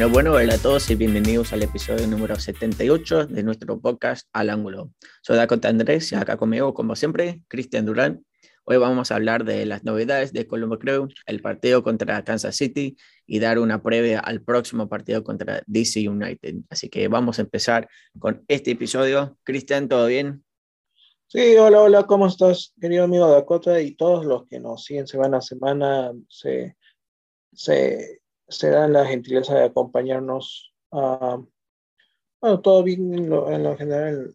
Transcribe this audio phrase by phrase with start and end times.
[0.00, 4.48] Bueno, bueno, hola a todos y bienvenidos al episodio número 78 de nuestro podcast Al
[4.48, 4.94] Ángulo.
[5.20, 8.24] Soy Dakota Andrés y acá conmigo, como siempre, Cristian Durán.
[8.64, 12.96] Hoy vamos a hablar de las novedades de Colombo Crew, el partido contra Kansas City
[13.26, 16.54] y dar una previa al próximo partido contra DC United.
[16.70, 17.86] Así que vamos a empezar
[18.18, 19.36] con este episodio.
[19.44, 20.42] Cristian, ¿todo bien?
[21.26, 23.78] Sí, hola, hola, ¿cómo estás, querido amigo Dakota?
[23.82, 26.78] Y todos los que nos siguen semana a semana se,
[27.52, 28.19] se,
[28.50, 30.74] se dan la gentileza de acompañarnos.
[30.92, 31.40] a
[32.40, 34.34] bueno, todo bien en lo, en lo general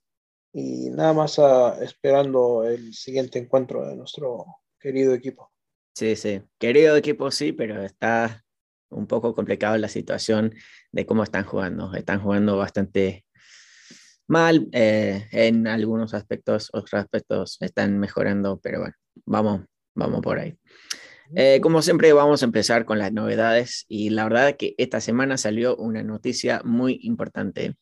[0.54, 4.46] y nada más ah, esperando el siguiente encuentro de nuestro
[4.80, 5.52] querido equipo.
[5.96, 8.46] Sí, sí, querido equipo sí, pero está
[8.90, 10.54] un poco complicado la situación
[10.92, 11.94] de cómo están jugando.
[11.94, 13.26] Están jugando bastante
[14.28, 18.96] mal eh, en algunos aspectos, otros aspectos están mejorando, pero bueno,
[19.26, 19.62] vamos,
[19.96, 20.58] vamos por ahí.
[21.34, 25.02] Eh, como siempre, vamos a empezar con las novedades y la verdad es que esta
[25.02, 27.76] semana salió una noticia muy importante.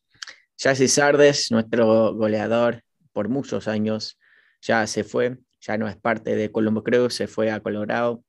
[0.58, 4.17] Jesse Sardes, nuestro goleador por muchos años,
[4.61, 8.23] ya se fue, ya no es parte de Colombo Creo, se fue a Colorado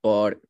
[0.00, 0.40] por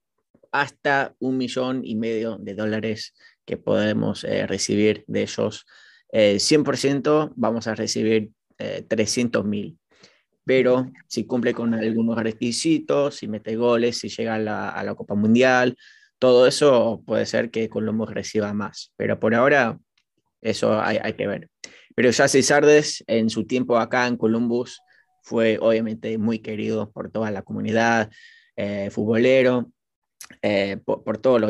[0.52, 5.66] hasta un millón y medio de dólares que podemos eh, recibir de ellos.
[6.12, 8.30] 100% eh, vamos a recibir
[8.88, 9.78] 300 eh, mil,
[10.44, 14.94] pero si cumple con algunos requisitos, si mete goles, si llega a la, a la
[14.94, 15.76] Copa Mundial,
[16.18, 19.78] todo eso puede ser que Colombo reciba más, pero por ahora
[20.40, 21.48] eso hay, hay que ver.
[21.94, 24.80] Pero Jesse Sardes en su tiempo acá en Columbus
[25.22, 28.10] fue obviamente muy querido por toda la comunidad
[28.56, 29.70] eh, futbolero,
[30.42, 31.48] eh, por, todo lo,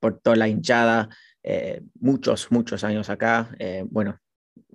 [0.00, 1.08] por toda la hinchada,
[1.42, 3.56] eh, muchos, muchos años acá.
[3.86, 4.18] bueno,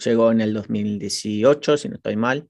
[0.03, 2.47] llegó en el 2018, si no estoy mal,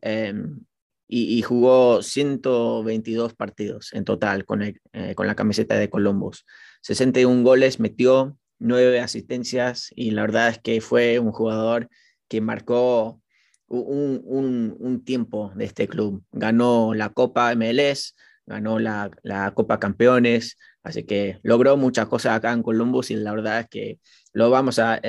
[0.00, 0.60] em,
[1.06, 4.80] y, y, jugó 122 partidos en total con, el,
[5.14, 6.44] con la camiseta de Columbus.
[6.82, 11.88] 61 goles metió, nueve asistencias y la verdad es que fue un jugador
[12.28, 13.22] que marcó
[13.68, 16.22] un, un, un tiempo de este club.
[16.32, 18.14] Ganó la Copa MLS,
[18.46, 23.32] ganó la, la, Copa Campeones, así que logró muchas cosas acá en Columbus y la
[23.32, 23.98] verdad es que
[24.32, 25.00] lo vamos a,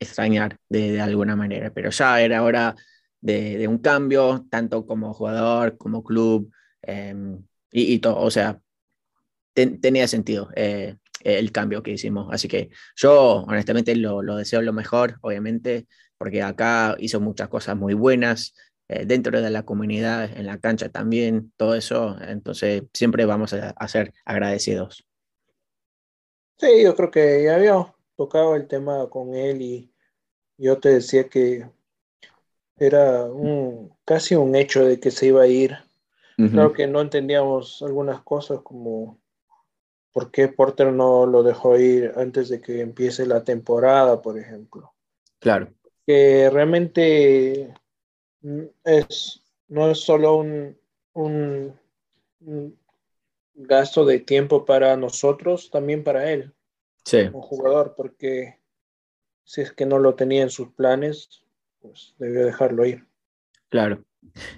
[0.00, 2.74] extrañar de, de, alguna manera, pero ya era hora
[3.22, 6.52] de, un cambio, tanto como jugador, como club,
[6.82, 7.14] eh,
[7.70, 8.60] y, todo, o sea,
[9.54, 10.50] ten, tenía sentido.
[10.54, 12.28] Eh, el cambio que hicimos.
[12.32, 15.86] Así que yo honestamente lo, lo, deseo lo mejor, obviamente,
[16.18, 18.54] porque acá hizo muchas cosas muy buenas,
[18.88, 22.16] eh, dentro de la comunidad, en la cancha también, todo eso.
[22.20, 25.06] Entonces siempre vamos a, a ser agradecidos.
[26.58, 29.92] Sí, yo creo que ya había tocado el tema con él y
[30.58, 31.68] yo te decía que
[32.78, 35.76] era un, casi un hecho de que se iba a ir.
[36.38, 36.50] Uh -huh.
[36.50, 39.22] Claro que no entendíamos algunas cosas como
[40.12, 44.92] ¿Por qué Porter no lo dejó ir antes de que empiece la temporada, por ejemplo?
[45.38, 45.72] Claro.
[46.06, 47.74] Que realmente
[48.84, 50.78] es, no es solo un,
[51.14, 51.78] un,
[52.40, 52.78] un
[53.54, 56.52] gasto de tiempo para nosotros, también para él,
[57.04, 57.30] sí.
[57.30, 58.58] como jugador, porque
[59.44, 61.41] si es que no lo tenía en sus planes,
[61.82, 63.06] pues debió dejarlo ir.
[63.68, 64.04] Claro.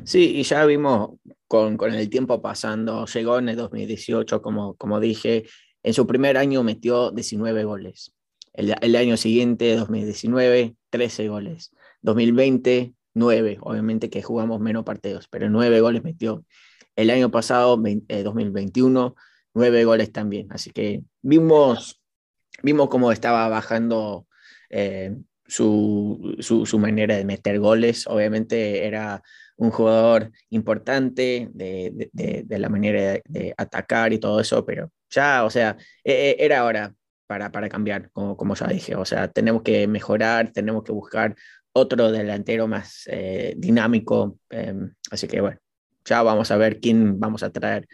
[0.04, 1.18] Sí, y ya vimos
[1.48, 5.46] con, con, el tiempo pasando, llegó en el 2018, como, como dije,
[5.82, 8.14] en su primer año metió 19 goles.
[8.52, 11.72] El, el, año siguiente, 2019, 13 goles.
[12.02, 16.44] 2020, 9, obviamente que jugamos menos partidos, pero 9 goles metió.
[16.96, 19.14] El año pasado, 20, eh, 2021,
[19.54, 20.48] 9 goles también.
[20.50, 22.00] Así que vimos,
[22.62, 24.27] vimos cómo estaba bajando
[24.70, 28.06] eh, su, su, su manera de meter goles.
[28.06, 29.22] Obviamente era
[29.56, 35.44] un jugador importante de, de, de la manera de, atacar y todo eso, pero ya,
[35.44, 36.94] o sea, e, e, era hora
[37.26, 41.36] para, para cambiar, como, como ya dije, o sea, tenemos que mejorar, tenemos que buscar
[41.72, 44.74] otro delantero más eh, dinámico, eh,
[45.10, 45.58] así que bueno,
[46.04, 47.86] ya vamos a ver quién vamos a traer.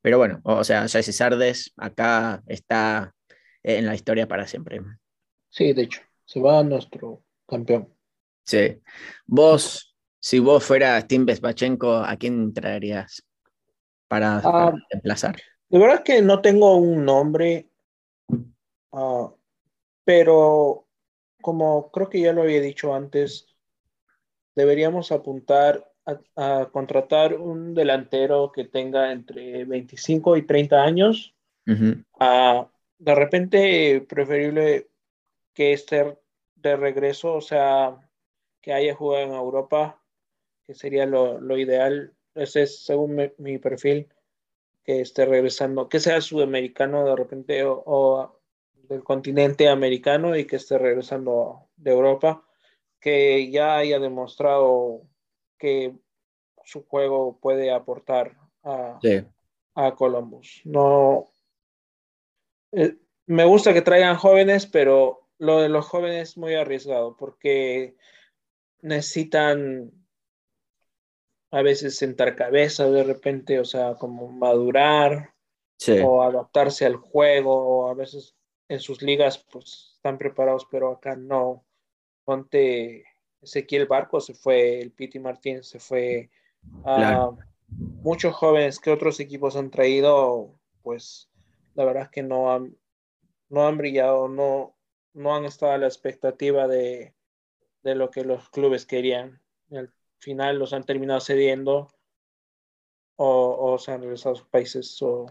[0.00, 3.14] Pero bueno, o sea, Jesse Sardes acá está
[3.62, 4.80] en la historia para siempre.
[5.50, 7.88] Sí, de hecho, se va a nuestro campeón.
[8.44, 8.78] Sí.
[9.26, 13.26] Vos, si vos fueras Tim Bespachenko, ¿a quién traerías
[14.08, 15.36] para, para uh, reemplazar?
[15.70, 17.70] De verdad que no tengo un nombre,
[18.90, 19.30] uh,
[20.04, 20.86] pero
[21.40, 23.46] como creo que ya lo había dicho antes,
[24.54, 31.34] deberíamos apuntar a, a contratar un delantero que tenga entre 25 y 30 años.
[31.66, 32.04] Uh -huh.
[32.20, 34.87] uh, de repente, preferible
[35.58, 36.16] que esté
[36.54, 37.98] de regreso, o sea,
[38.60, 40.00] que haya jugado en Europa
[40.64, 42.14] que sería lo, lo ideal.
[42.32, 44.06] Ese es según mi, mi, perfil,
[44.84, 48.40] que esté regresando, que sea sudamericano de repente o, o
[48.88, 52.44] del continente americano y que esté regresando de Europa,
[53.00, 55.08] que ya haya demostrado
[55.58, 55.92] que
[56.62, 59.00] su juego puede aportar a,
[59.74, 60.62] a Columbus.
[60.64, 61.26] No,
[62.70, 62.94] eh,
[63.26, 67.96] me gusta que traigan jóvenes, pero lo de los jóvenes es muy arriesgado porque
[68.82, 69.92] necesitan
[71.50, 75.34] a veces sentar cabeza de repente, o sea, como madurar
[76.04, 78.34] o adaptarse al juego, o a veces
[78.68, 81.64] en sus ligas pues están preparados, pero acá no.
[82.24, 83.04] Ponte
[83.40, 86.30] Ezequiel Barco se fue, el Piti Martín se fue,
[86.84, 87.30] a
[87.68, 91.30] muchos jóvenes que otros equipos han traído, pues
[91.74, 92.76] la verdad es que no han,
[93.48, 94.74] no han brillado, no,
[95.14, 97.14] no han estado a la expectativa de,
[97.82, 99.40] de lo que los clubes querían.
[99.70, 101.88] Al final los han terminado cediendo
[103.16, 105.26] o, o se han regresado a sus países o,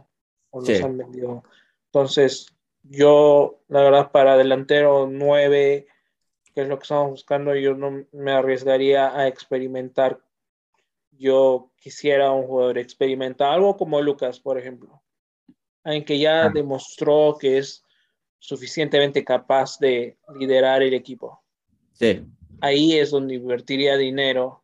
[0.52, 1.44] o los han vendido.
[1.86, 2.48] Entonces,
[2.84, 5.88] yo, la verdad, para delantero 9,
[6.54, 10.22] que es lo que estamos buscando, yo no me arriesgaría a experimentar.
[11.12, 15.02] Yo quisiera un jugador experimental, algo como Lucas, por ejemplo,
[15.84, 16.50] en que ya ah.
[16.50, 17.84] demostró que es
[18.48, 21.44] suficientemente capaz de liderar el equipo.
[21.92, 22.26] Sí.
[22.62, 24.64] Ahí es donde invertiría dinero.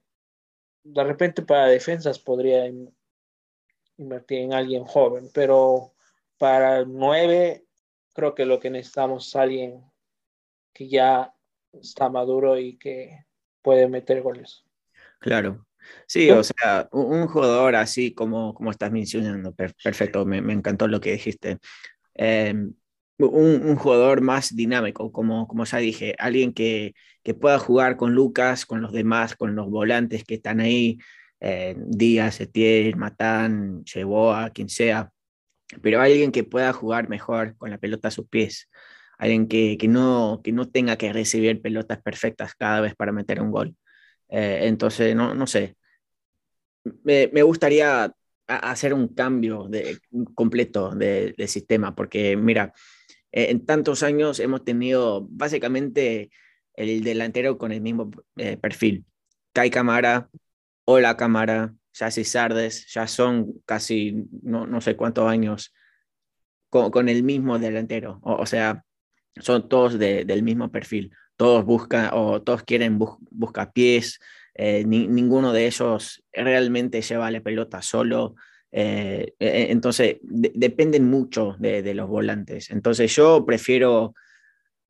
[0.84, 2.64] De repente para defensas podría
[3.98, 5.94] invertir en alguien joven, pero
[6.38, 7.66] para el 9
[8.14, 9.84] creo que lo que necesitamos es alguien
[10.72, 11.36] que ya
[11.74, 13.26] está maduro y que
[13.62, 14.64] puede meter goles.
[15.20, 15.68] Claro.
[16.08, 21.02] Sí, o sea, un, jugador así como, como estás mencionando, perfecto, me, me, encantó lo
[21.02, 21.58] que dijiste.
[22.14, 22.74] Em,
[23.30, 26.94] un, jugador más dinámico, como, como ya dije, alguien que,
[27.24, 31.00] que, pueda jugar con Lucas, con los demás, con los volantes que están ahí,
[31.40, 35.12] eh, Díaz, Etienne, Matán, Cheboa, quien sea,
[35.82, 38.70] pero alguien que pueda jugar mejor con la pelota a sus pies,
[39.18, 43.42] alguien que, que, no, que no tenga que recibir pelotas perfectas cada vez para meter
[43.42, 43.76] un gol.
[44.30, 45.76] Eh, entonces, no, no sé,
[47.04, 48.12] me, me gustaría
[48.48, 50.00] hacer un cambio de,
[50.36, 52.74] completo de, de, sistema, porque mira,
[53.34, 56.30] eh, en tantos años hemos tenido básicamente
[56.76, 59.06] el delantero con el mismo eh, perfil.
[59.52, 60.30] Kai Camara,
[60.86, 65.74] Hola Camara, Yassi Sardes, ya son casi no, no sé cuántos años
[66.70, 68.20] con, el mismo delantero.
[68.24, 68.84] O, sea,
[69.40, 71.12] son todos de, del mismo perfil.
[71.36, 74.20] Todos buscan o todos quieren buscar pies.
[74.56, 78.36] Eh, ninguno de ellos realmente lleva la pelota solo.
[78.76, 82.72] Eh, e, e, entonces, dependen mucho de, los volantes.
[82.72, 84.16] Entonces, yo prefiero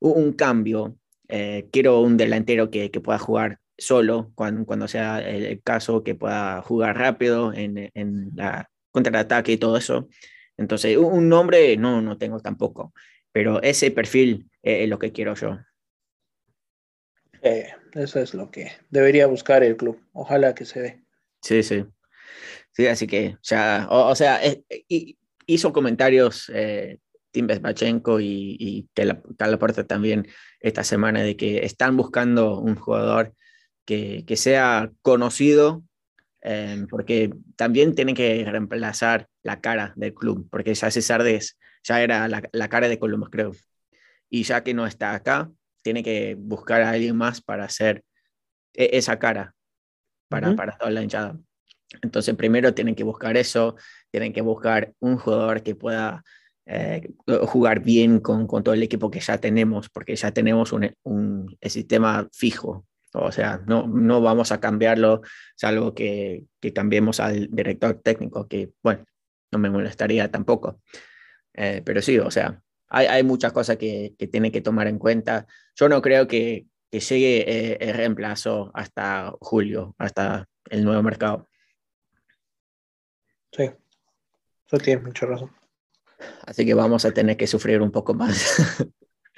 [0.00, 0.96] un, cambio.
[1.28, 6.96] Eh, quiero un delantero que, pueda jugar solo cuando, sea el, caso, que pueda jugar
[6.96, 10.08] rápido en, en la contraataque y todo eso.
[10.56, 12.94] Entonces, un, nombre no, no tengo tampoco,
[13.32, 15.58] pero ese perfil es lo que quiero yo.
[17.42, 20.00] eso es lo que debería buscar el club.
[20.12, 21.04] Ojalá que se dé.
[21.42, 21.84] Sí, sí.
[22.74, 24.40] Sí, así que ya, o, sea,
[25.46, 26.98] hizo comentarios eh,
[27.30, 28.88] Tim Bezbachenko y, y
[29.36, 30.26] Calaporta también
[30.60, 33.32] esta semana de que están buscando un jugador
[33.84, 35.84] que, que sea conocido,
[36.42, 42.26] eh, porque también tienen que reemplazar la cara del club, porque ya Sardes ya era
[42.28, 43.52] la, la cara de Columbus, creo.
[44.30, 45.50] Y ya que no está acá,
[45.82, 48.02] tiene que buscar a alguien más para hacer
[48.72, 49.54] e, esa cara
[50.28, 51.38] para, para toda la hinchada.
[52.02, 53.76] Entonces, primero tienen que buscar eso,
[54.10, 56.22] tienen que buscar un jugador que pueda
[56.66, 57.12] eh,
[57.46, 61.56] jugar bien con, con, todo el equipo que ya tenemos, porque ya tenemos un, un
[61.62, 62.86] sistema fijo.
[63.12, 65.22] O sea, no, no vamos a cambiarlo,
[65.56, 69.04] salvo que, que cambiemos al director técnico, que, bueno,
[69.52, 70.80] no me molestaría tampoco.
[71.54, 74.98] Eh, pero sí, o sea, hay, hay muchas cosas que, que tienen que tomar en
[74.98, 75.46] cuenta.
[75.76, 81.48] Yo no creo que, que llegue eh, el reemplazo hasta julio, hasta el nuevo mercado.
[83.56, 83.70] Sí,
[84.66, 85.50] eso tiene mucha razón.
[86.46, 88.56] Así que vamos a tener que sufrir un poco más.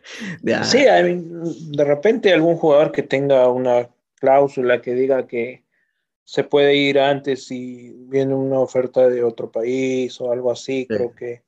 [0.64, 5.64] sí, de repente algún jugador que tenga una cláusula que diga que
[6.24, 11.14] se puede ir antes si viene una oferta de otro país o algo así, creo
[11.14, 11.42] que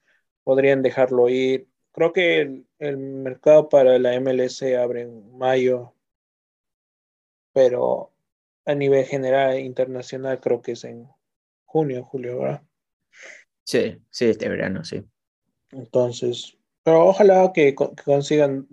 [0.45, 1.67] podrían dejarlo ir.
[1.93, 5.95] Creo que el, el, mercado para la MLS abre en mayo,
[7.53, 8.13] pero
[8.67, 11.09] a nivel general internacional creo que es en
[11.69, 12.63] junio, julio, ¿verdad?
[13.63, 15.05] Sí, sí, este verano, sí.
[15.71, 18.67] Entonces, pero ojalá que, consigan,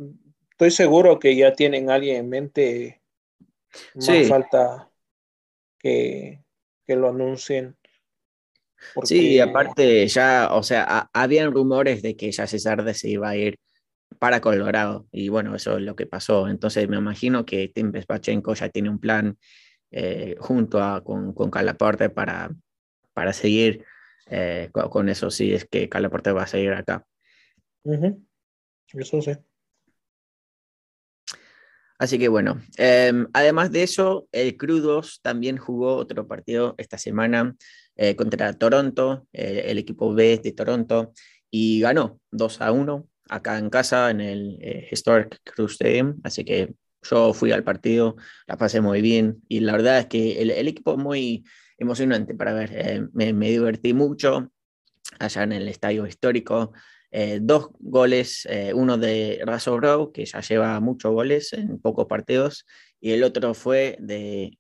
[0.52, 3.02] estoy seguro que ya tienen alguien en mente,
[3.96, 4.90] más falta
[5.78, 6.42] que,
[6.86, 7.76] que lo anuncien.
[9.04, 13.60] Sí, aparte ya, o sea, habían rumores de que ya César se iba a ir
[14.20, 15.08] para Colorado.
[15.12, 16.48] Y bueno, eso es lo que pasó.
[16.48, 19.38] Entonces me imagino que Tim Pespachenko ya tiene un plan
[19.92, 22.52] eh, junto a, con, con Calaporte para,
[23.16, 23.84] para seguir
[24.28, 27.04] eh, con, eso, si es que Calaporte va a seguir acá.
[28.94, 29.32] Eso sí.
[31.98, 37.56] Así que bueno, em, además de eso, el Crudos también jugó otro partido esta semana
[37.96, 41.14] eh, contra Toronto, el equipo B de Toronto,
[41.50, 46.20] y ganó 2 a 1 acá en casa en el eh, Historic Cruise Stadium.
[46.24, 48.16] Así que yo fui al partido,
[48.48, 51.46] la pasé muy bien y la verdad es que el, equipo es muy
[51.78, 52.72] emocionante para ver.
[52.74, 54.52] Eh, me, divertí mucho
[55.20, 56.74] allá en el estadio histórico.
[57.12, 62.66] Eh, dos goles, uno de Russell Rowe, que ya lleva muchos goles en pocos partidos,
[63.00, 64.58] y el otro fue de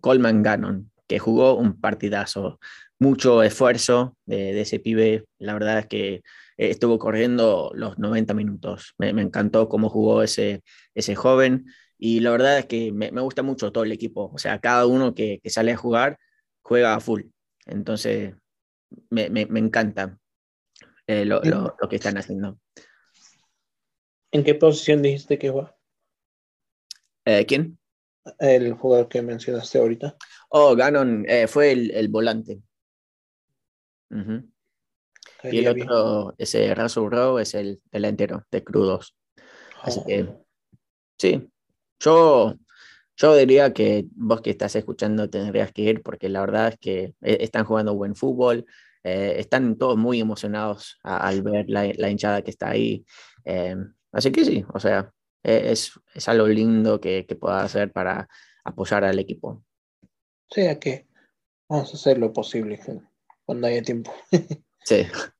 [0.00, 2.58] Coleman Gannon, que jugó un partidazo.
[2.98, 5.24] Mucho esfuerzo de, de ese pibe.
[5.38, 6.22] La verdad es que
[6.68, 8.94] estuvo corriendo los 90 minutos.
[8.98, 10.62] Me, encantó cómo jugó ese,
[10.94, 11.66] ese joven
[11.98, 14.30] y la verdad es que me, gusta mucho todo el equipo.
[14.34, 16.18] O sea, cada uno que, sale a jugar
[16.70, 17.22] juega a full.
[17.66, 18.32] Entonces,
[19.10, 19.26] me,
[19.58, 20.16] encanta
[21.04, 22.60] eh, lo, que están haciendo.
[24.30, 25.76] ¿En qué posición dijiste que juega?
[27.24, 27.76] Eh, ¿Quién?
[28.38, 30.16] El jugador que mencionaste ahorita.
[30.50, 32.62] Oh, Ganon eh, fue el, volante.
[35.42, 39.16] Y el otro, ese Russell Rowe, es el delantero de crudos.
[39.82, 40.46] Así que, oh.
[41.18, 41.50] sí,
[41.98, 42.54] yo,
[43.20, 47.02] yo diría que vos que estás escuchando tendrías que ir porque la verdad es que
[47.20, 48.64] eh, están jugando buen fútbol,
[49.04, 53.04] eh, están todos muy emocionados al ver la, hinchada que está ahí.
[53.44, 53.76] Eh,
[54.12, 55.12] así que sí, o sea,
[55.42, 58.26] e, es, es algo lindo que, que pueda hacer para
[58.64, 59.62] apoyar al equipo.
[60.50, 61.06] Sí, que
[61.68, 62.80] vamos a hacer lo posible
[63.44, 64.14] cuando haya tiempo.
[64.84, 65.06] Sí.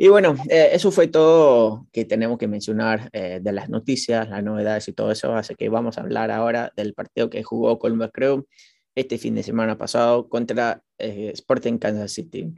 [0.00, 4.44] Y bueno, eh, eso fue todo que tenemos que mencionar eh, de las noticias, las
[4.44, 5.34] novedades y todo eso.
[5.34, 8.46] Así que vamos a hablar ahora del partido que jugó Columbus Crew
[8.94, 12.54] este fin de semana pasado contra eh, Sporting Kansas City.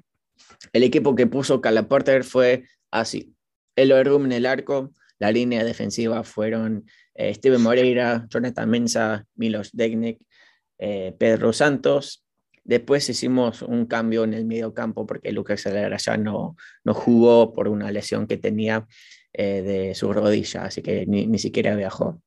[0.74, 3.34] El equipo que puso Calaporter fue así.
[3.74, 6.84] El Room en el arco, la línea defensiva fueron
[7.16, 10.20] Steven Moreira, Jonathan Mensa, Milos Degnik,
[10.78, 12.24] Pedro Santos,
[12.70, 17.52] Después hicimos un cambio en el medio campo porque Lucas Aguilera ya no, no jugó
[17.52, 18.86] por una lesión que tenía
[19.32, 22.22] eh, de su rodilla, así que ni, ni, siquiera viajó.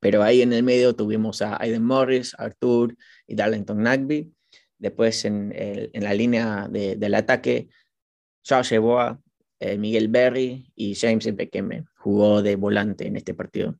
[0.00, 4.32] Pero ahí en el medio tuvimos a Aiden Morris, Arthur y Darlington Nagby.
[4.78, 7.68] Después en, en la línea de, del ataque,
[8.48, 9.20] Josh Eboa,
[9.60, 13.78] eh, Miguel Berry y James Bekeme jugó de volante en este partido.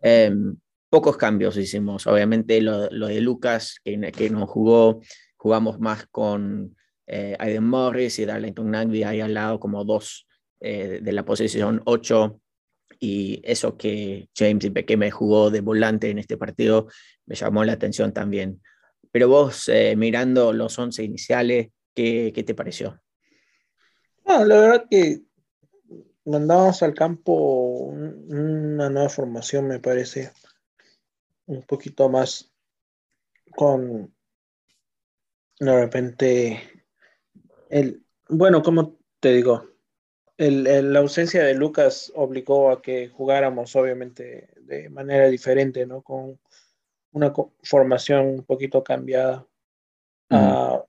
[0.00, 0.56] Em,
[0.92, 2.06] pocos cambios hicimos.
[2.06, 5.00] Obviamente lo, de Lucas, que, que no jugó,
[5.38, 10.28] jugamos más con eh, Aiden Morris y Darlington Nagby ahí al lado como dos
[10.60, 12.38] eh, de la posición 8
[13.00, 16.88] y eso que James y me jugó de volante en este partido
[17.24, 18.60] me llamó la atención también.
[19.10, 23.00] Pero vos, eh, mirando los 11 iniciales, ¿qué, ¿qué, te pareció?
[24.26, 25.22] la verdad que
[26.26, 30.32] mandamos al campo una nueva formación, me parece
[31.46, 32.50] un poquito más
[33.54, 34.14] con
[35.58, 36.60] de repente
[37.68, 39.68] el bueno como te digo
[40.38, 46.38] el, la ausencia de Lucas obligó a que jugáramos obviamente de manera diferente no con
[47.12, 47.32] una
[47.62, 49.46] formación un poquito cambiada.
[50.30, 50.82] Ah,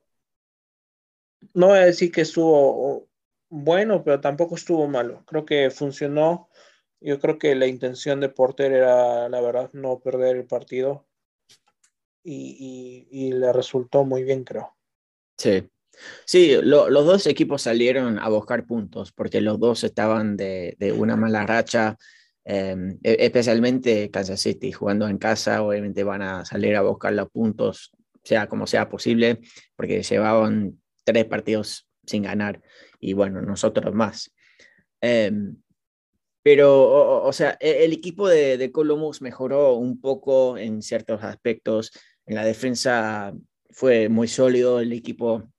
[1.53, 3.07] no voy a decir que estuvo
[3.50, 5.24] bueno pero tampoco estuvo malo.
[5.25, 6.50] Creo que funcionó
[7.03, 11.05] yo creo que la intención de Porter era, la verdad, no perder el partido
[12.24, 14.75] y, y, le resultó muy bien, creo.
[15.38, 15.69] Sí,
[16.25, 21.17] sí, los dos equipos salieron a buscar puntos porque los dos estaban de, de una
[21.17, 21.98] mala racha,
[22.45, 27.29] em, e, especialmente Kansas City, jugando en casa, obviamente van a salir a buscar los
[27.29, 27.91] puntos,
[28.24, 29.41] sea como sea posible,
[29.75, 32.62] porque llevaban tres partidos sin ganar
[33.00, 34.31] y bueno, nosotros más.
[35.01, 35.57] Um,
[36.43, 41.91] pero, o, sea, e, el equipo de, de Columbus mejoró un poco en ciertos aspectos.
[42.25, 43.33] En la defensa
[43.73, 45.50] fue muy sólido el equipo.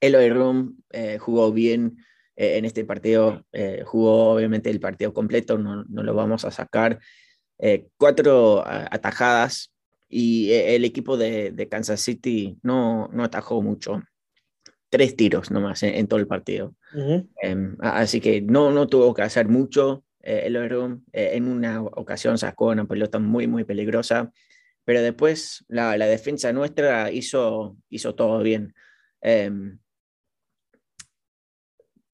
[0.00, 1.98] Eloy Room eh, jugó bien
[2.36, 3.44] eh, en este partido.
[3.52, 7.00] Eh, jugó obviamente el partido completo, no, no lo vamos a sacar.
[7.98, 9.72] cuatro atajadas
[10.08, 14.02] y el equipo de, de, Kansas City no, no atajó mucho.
[14.88, 16.74] Tres tiros nomás en, en todo el partido.
[17.42, 22.38] Em, así que no, no tuvo que hacer mucho eh, el eh, en una ocasión
[22.38, 24.32] sacó una pelota muy, muy peligrosa,
[24.84, 28.74] pero después la, la defensa nuestra hizo, hizo todo bien.
[29.20, 29.78] Em,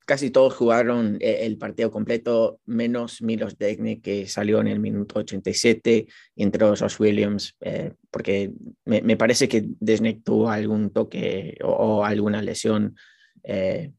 [0.06, 5.18] casi todos jugaron eh, el partido completo, menos Milos Degne, que salió en el minuto
[5.18, 8.52] 87, y entró Josh Williams, eh, porque
[8.84, 12.96] me, parece que Desnek tuvo algún toque o, alguna lesión
[13.42, 13.92] eh,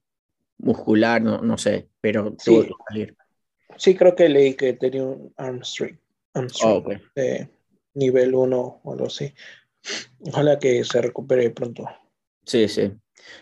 [0.57, 3.17] muscular, no, no, sé, pero tuvo que salir.
[3.75, 5.61] Sí, creo que leí que tenía un arm
[6.63, 6.83] oh,
[7.15, 7.49] de
[7.93, 9.33] nivel 1 o algo así.
[10.21, 11.87] Ojalá que se recupere pronto.
[12.45, 12.91] Sí, sí.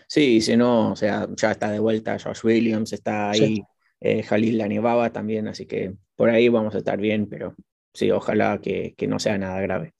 [0.08, 3.62] Sí, si no, o sea, ya está de vuelta Josh Williams, está ahí
[4.00, 7.54] eh, Jalil Lanivaba también, así que por ahí vamos a estar bien, pero
[7.92, 9.94] sí, ojalá que, que no sea nada grave.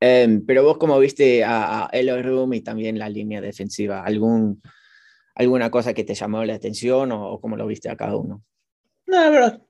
[0.00, 4.62] Em, pero vos, como viste a, a Eloy Room y también la línea defensiva, ¿algún,
[5.34, 8.44] ¿alguna cosa que te llamó la atención o, cómo lo viste a cada uno?
[9.08, 9.62] No, verdad,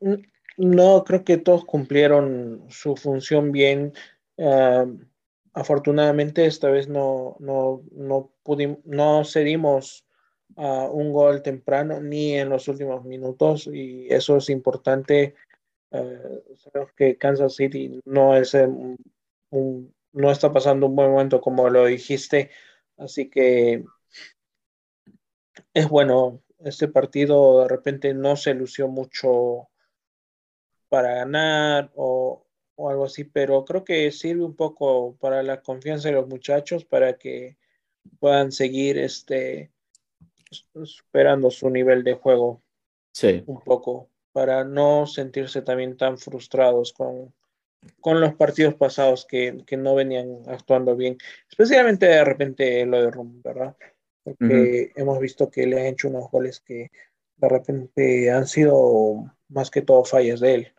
[0.57, 3.93] no, creo que todos cumplieron su función bien.
[4.37, 5.09] Em,
[5.53, 10.05] afortunadamente esta vez no, no, no, pudimos, no cedimos
[10.57, 15.37] a un gol temprano ni en los últimos minutos y eso es importante.
[15.91, 21.71] Uh, sabemos que Kansas City no es un, no está pasando un buen momento como
[21.71, 22.51] lo dijiste,
[22.97, 23.85] así que
[25.75, 26.43] es bueno.
[26.61, 29.69] Este partido de repente no se lució mucho
[30.89, 32.45] para ganar o,
[32.77, 36.85] o algo así, pero creo que sirve un poco para la confianza de los muchachos
[36.85, 37.57] para que
[38.21, 39.71] puedan seguir este
[40.51, 42.63] superando su nivel de juego
[43.13, 43.43] sí.
[43.47, 47.35] un poco para no sentirse también tan frustrados con,
[48.01, 51.19] con los partidos pasados que, que, no venían actuando bien,
[51.51, 53.77] especialmente de repente lo de Rum, ¿verdad?
[54.37, 56.91] Porque hemos visto que le han hecho unos goles que
[57.37, 60.73] de repente han sido más que todo fallas de él.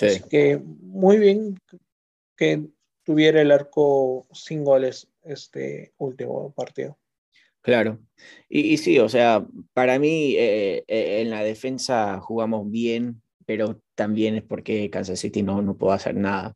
[0.00, 1.58] Así que muy bien
[2.36, 2.66] que
[3.04, 6.98] tuviera el arco sin goles este último partido.
[7.60, 7.98] Claro.
[8.48, 14.34] Y, sí, o sea, para mí eh, eh, en la defensa jugamos bien, pero también
[14.36, 16.54] es porque Kansas City no, no pudo hacer nada.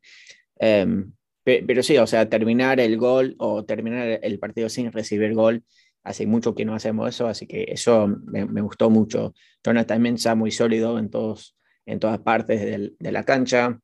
[0.59, 1.13] Em,
[1.45, 5.65] pero sí, o sea, terminar el gol o terminar el partido sin recibir gol,
[6.09, 9.35] hace mucho que no hacemos eso, así que eso me, gustó mucho.
[9.63, 12.61] Jonathan Mensa muy sólido en todos en todas partes
[12.99, 13.81] de, la cancha.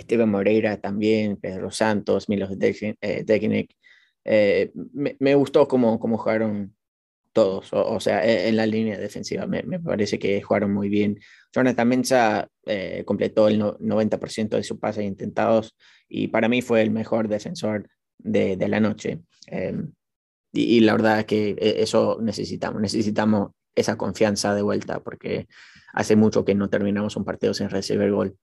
[0.00, 3.74] Steven Moreira también, Pedro Santos, Milos Dekinek.
[4.24, 4.72] Eh,
[5.18, 6.74] me, gustó cómo, cómo jugaron
[7.32, 9.46] todos, o, sea, e, en la línea defensiva.
[9.46, 11.18] Me, parece que jugaron muy bien.
[11.52, 15.76] Jonathan Mensa eh, completó el 90% de sus pases intentados
[16.08, 19.20] y para mí fue el mejor defensor de, la noche.
[19.46, 19.92] Em,
[20.52, 22.80] y, y, la verdad es que e, eso necesitamos.
[22.80, 25.48] Necesitamos esa confianza de vuelta porque
[25.92, 28.36] hace mucho que no terminamos un partido sin recibir gol.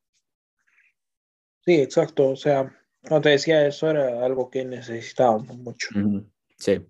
[1.65, 2.30] Sí, exacto.
[2.30, 2.76] O sea,
[3.08, 5.89] como te decía, eso era algo que necesitábamos mucho.
[6.58, 6.82] Sí.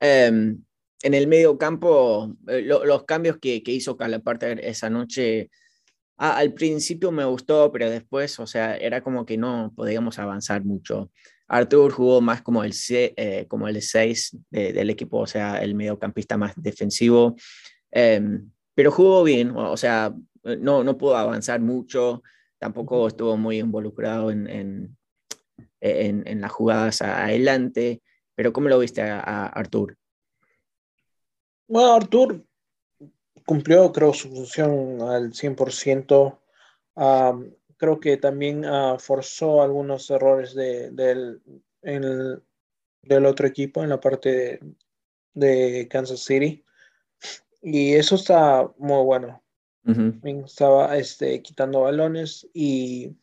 [0.00, 0.62] Em,
[1.02, 5.50] en el medio campo, eh, los cambios que, que hizo Calaparte esa noche,
[6.16, 11.10] al principio me gustó, pero después, o sea, era como que no podíamos avanzar mucho.
[11.48, 16.36] Artur jugó más como el, eh, como el 6 del equipo, o sea, el mediocampista
[16.36, 17.36] más defensivo.
[17.90, 22.22] Em, pero jugó bien, o sea, no, no pudo avanzar mucho,
[22.58, 24.96] tampoco estuvo muy involucrado en, en,
[25.80, 28.02] en, las jugadas adelante,
[28.34, 29.96] pero ¿cómo lo viste a, Artur?
[31.68, 32.44] Bueno, Artur
[33.44, 36.38] cumplió, creo, su función al 100%.
[37.76, 41.42] Creo que también ah, forzó algunos errores de, del,
[43.02, 44.60] del otro equipo en la parte
[45.34, 46.64] de Kansas City.
[47.62, 49.42] Y eso está muy bueno.
[50.44, 53.16] Estaba este, quitando balones y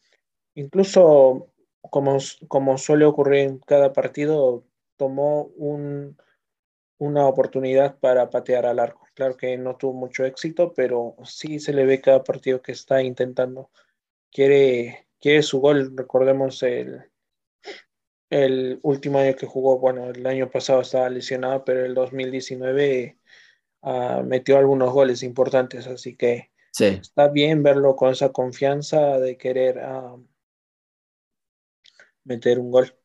[0.55, 1.49] incluso
[1.81, 4.63] como, como suele ocurrir en cada partido,
[4.95, 6.17] tomó un,
[6.97, 9.05] una oportunidad para patear al arco.
[9.13, 13.03] Claro que no tuvo mucho éxito, pero sí se le ve cada partido que está
[13.03, 13.69] intentando.
[14.33, 15.95] Quiere, quiere su gol.
[15.95, 17.03] Recordemos el,
[18.29, 23.19] el último año que jugó, bueno, el año pasado estaba lesionado, pero el 2019
[23.85, 29.79] Ah, metió algunos goles importantes, así que está bien verlo con esa confianza de querer
[29.79, 30.15] ah,
[32.23, 32.95] meter un gol.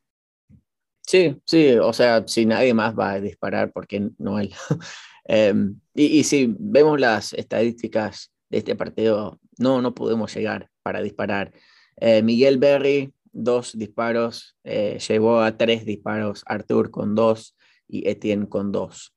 [1.04, 4.54] Sí, sí, o sea, si nadie más va a disparar, porque no él?
[5.30, 11.52] Em, y, si vemos las estadísticas de este partido, no, no podemos llegar para disparar.
[11.96, 17.54] Eh, Miguel Berry, dos disparos, eh, llevó a tres disparos, Artur con dos
[17.86, 19.14] y Etienne con dos.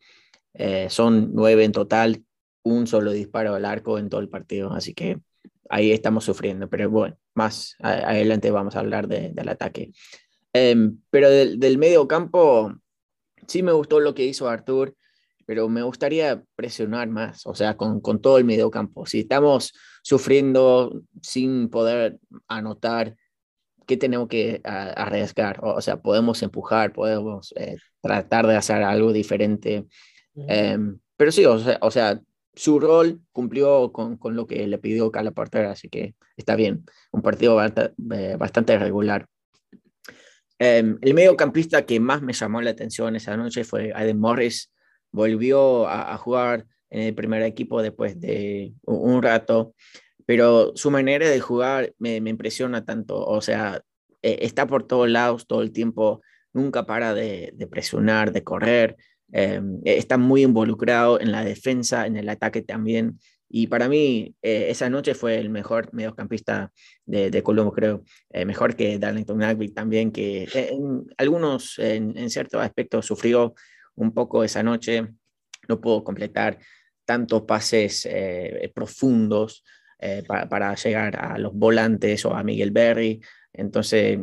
[0.54, 2.26] Eh, son nueve en total,
[2.64, 5.20] un solo disparo al arco en todo el partido, así que
[5.70, 9.94] ahí estamos sufriendo, pero bueno, más adelante vamos a hablar del ataque.
[10.52, 12.74] Em, pero del, medio campo,
[13.48, 14.94] sí me gustó lo que hizo Artur,
[15.52, 19.06] pero me gustaría presionar más, o sea, con, con todo el mediocampo.
[19.06, 23.18] Si estamos sufriendo sin poder anotar,
[23.86, 25.60] ¿qué tenemos que arriesgar?
[25.62, 29.86] O, sea, podemos empujar, podemos eh, tratar de hacer algo diferente.
[30.48, 32.22] Em, pero sí, o sea, o sea,
[32.56, 36.86] su rol cumplió con, con, lo que le pidió Carla Porter, así que está bien.
[37.12, 39.28] Un partido bastante, eh, bastante regular.
[40.62, 44.72] Um, el mediocampista que más me llamó la atención esa noche fue Aiden Morris.
[45.12, 49.74] Volvió a, jugar en el primer equipo después de un rato,
[50.26, 53.26] pero su manera de jugar me, impresiona tanto.
[53.26, 53.82] O sea,
[54.22, 56.22] eh, está por todos lados todo el tiempo,
[56.54, 58.98] nunca para de, de presionar, de correr.
[59.34, 63.20] Eh, está muy involucrado en la defensa, en el ataque también.
[63.50, 66.72] Y para mí, eh, esa noche fue el mejor mediocampista
[67.06, 68.04] de, de Colombo, creo.
[68.30, 73.54] Eh, mejor que Darlington Nagby también, que en algunos, en, en ciertos aspectos, sufrió
[74.02, 75.08] un poco esa noche.
[75.68, 76.58] No pudo completar
[77.06, 79.64] tantos pases eh, profundos
[80.00, 83.22] eh, para, llegar a los volantes o a Miguel Berry.
[83.54, 84.20] Entonces,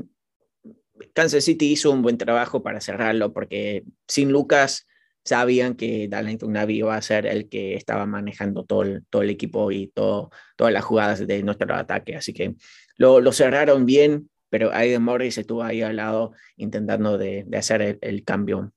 [1.15, 4.87] Kansas City hizo un buen trabajo para cerrarlo, porque sin Lucas
[5.25, 9.31] sabían que Darlington Navi iba a ser el que estaba manejando todo el, todo el
[9.31, 12.17] equipo y todo, todas las jugadas de nuestro ataque.
[12.17, 12.55] Así que
[12.97, 18.25] lo, lo cerraron bien, pero Aiden Morris estuvo ahí al lado intentando de, hacer el,
[18.25, 18.73] cambio.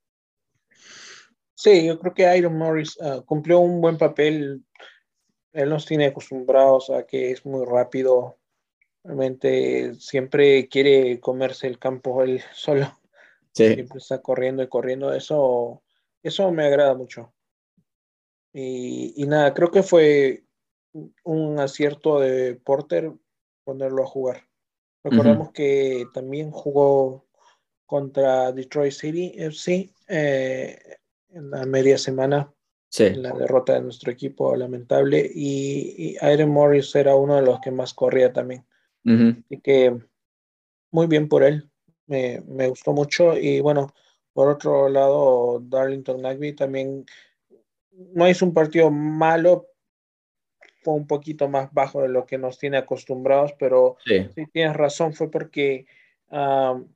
[1.62, 4.65] Sí, yo creo que Aiden Morris uh, cumplió un buen papel.
[5.54, 8.39] Él nos tiene acostumbrados a que es muy rápido.
[9.04, 13.00] Realmente siempre quiere comerse el campo él solo.
[13.54, 13.76] Sí.
[13.76, 15.13] Siempre está corriendo y corriendo.
[15.13, 15.84] Eso
[16.24, 17.32] eso me agrada mucho.
[18.52, 20.43] Y, y, nada, creo que fue
[21.24, 23.12] un acierto de Porter
[23.63, 24.47] ponerlo a jugar.
[25.04, 25.54] Recordemos uh -huh.
[25.54, 27.28] que también jugó
[27.86, 30.97] contra Detroit City FC eh,
[31.31, 32.53] en la media semana.
[32.89, 33.05] Sí.
[33.05, 35.29] En la derrota de nuestro equipo, lamentable.
[35.33, 38.65] Y, y Aaron Morris era uno de los que más corría también.
[39.05, 39.43] Uh -huh.
[39.45, 39.97] Así que
[40.91, 41.69] muy bien por él.
[42.07, 43.37] Me, me gustó mucho.
[43.37, 43.93] Y bueno,
[44.33, 47.05] por otro lado, Darlington Nagby también
[47.91, 49.67] no hizo un partido malo,
[50.83, 54.75] fue un poquito más bajo de lo que nos tiene acostumbrados, pero sí, sí tienes
[54.75, 55.85] razón, fue porque
[56.29, 56.87] um,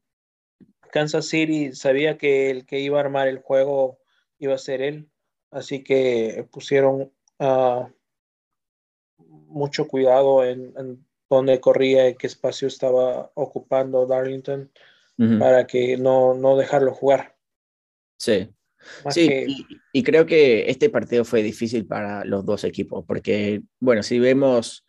[0.91, 3.99] Kansas City sabía que el que iba a armar el juego
[4.39, 5.09] iba a ser él,
[5.51, 7.85] así que pusieron uh,
[9.17, 14.71] mucho cuidado en, en dónde corría y qué espacio estaba ocupando Darlington
[15.17, 15.39] uh -huh.
[15.39, 17.35] para que no, no dejarlo jugar.
[18.17, 18.49] Sí,
[19.09, 19.45] sí, que...
[19.47, 24.19] y, y, creo que este partido fue difícil para los dos equipos, porque, bueno, si
[24.19, 24.85] vemos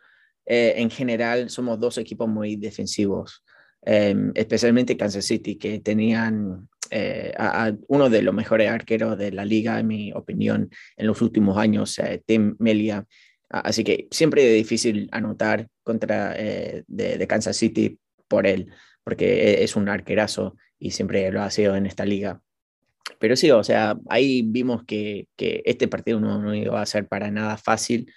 [0.46, 3.42] eh, en general, somos dos equipos muy defensivos,
[3.84, 9.32] eh, especialmente Kansas City, que tenían eh, a, a, uno de los mejores arqueros de
[9.32, 13.06] la liga, en mi opinión, en los últimos años, eh, Tim Melia.
[13.48, 18.72] Así que siempre es difícil anotar contra de, de Kansas City por él,
[19.04, 22.40] porque es un arquerazo y siempre lo ha sido en esta liga
[23.18, 27.06] pero sí, o sea, ahí vimos que, que este partido no, no, iba a ser
[27.06, 28.12] para nada fácil,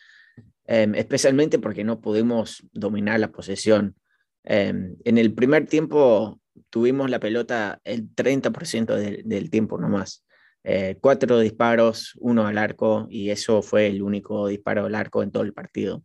[0.67, 3.95] eh, especialmente porque no pudimos dominar la posesión.
[4.43, 10.25] Eh, en el primer tiempo tuvimos la pelota el 30% del, del tiempo nomás.
[10.63, 15.31] Eh, cuatro disparos, uno al arco, y eso fue el único disparo al arco en
[15.31, 16.03] todo el partido.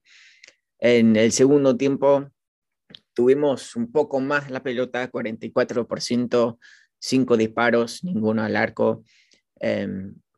[0.79, 2.29] En el segundo tiempo
[3.14, 6.59] tuvimos un poco más la pelota, 44%,
[6.99, 9.03] cinco disparos, ninguno al arco.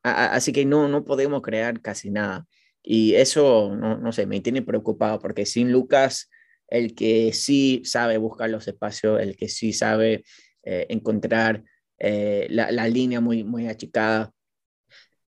[0.03, 2.47] A, así que no, no podemos crear casi nada.
[2.83, 6.31] Y eso, no, no sé, me tiene preocupado porque sin Lucas,
[6.69, 10.25] el que sí sabe buscar los espacios, el que sí sabe
[10.63, 11.63] eh, encontrar
[11.99, 14.33] eh, la, línea muy, muy achicada,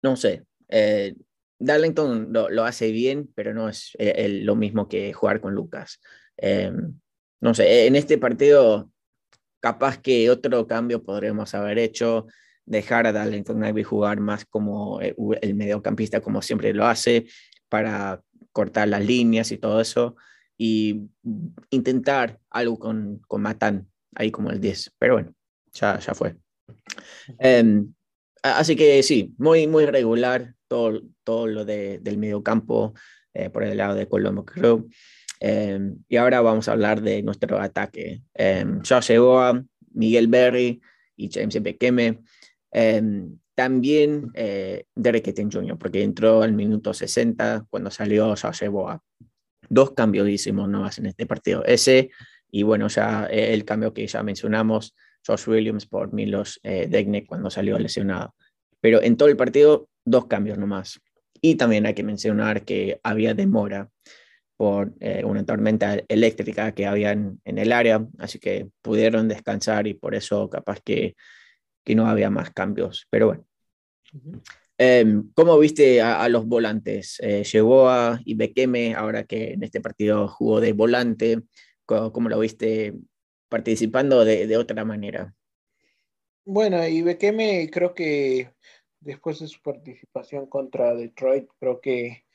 [0.01, 0.43] no sé.
[0.69, 1.15] Eh,
[1.59, 5.99] Darlington lo, hace bien, pero no es el, lo mismo que jugar con Lucas.
[7.41, 8.91] no sé, en este partido
[9.59, 12.27] capaz que otro cambio podríamos haber hecho,
[12.65, 17.25] dejar a Darlington Nagby jugar más como eh, el mediocampista, como siempre lo hace,
[17.69, 20.15] para cortar las líneas y todo eso,
[20.57, 21.09] y
[21.69, 24.93] intentar algo con, con Matan, ahí como el 10.
[24.97, 25.33] Pero bueno,
[25.73, 26.35] ya, ya fue.
[27.39, 27.93] Um,
[28.43, 32.93] así que sí, muy, muy regular todo, todo lo de, del mediocampo
[33.33, 34.87] eh, por el lado de Colombo Creo.
[35.39, 38.23] Eh, y ahora vamos a hablar de nuestro ataque.
[38.33, 40.81] Eh, Josh Eboa, Miguel Berry
[41.15, 42.21] y James Bekeme.
[43.57, 49.01] También eh, Derek Etienne Jr., porque entró al minuto 60 cuando salió Josh Eboa.
[49.69, 51.63] Dos cambios hicimos nomás en este partido.
[51.65, 52.09] Ese
[52.49, 57.49] y bueno, ya el cambio que ya mencionamos, Josh Williams por Milos eh, Degne cuando
[57.49, 58.35] salió lesionado.
[58.79, 61.01] Pero en todo el partido dos cambios nomás.
[61.41, 63.89] Y también hay que mencionar que había demora
[64.55, 69.93] por eh, una tormenta eléctrica que había en, el área, así que pudieron descansar y
[69.93, 71.15] por eso capaz que,
[71.83, 73.05] que no había más cambios.
[73.11, 73.45] Pero bueno.
[74.77, 77.19] Em, ¿Cómo viste a, los volantes?
[77.21, 81.41] Eh, llegó a Ibekeme, ahora que en este partido jugó de volante.
[81.85, 82.93] ¿Cómo, lo viste
[83.49, 85.33] participando de, de otra manera?
[86.45, 88.49] Bueno, Ibekeme creo que
[88.99, 92.25] después de su participación contra Detroit, creo que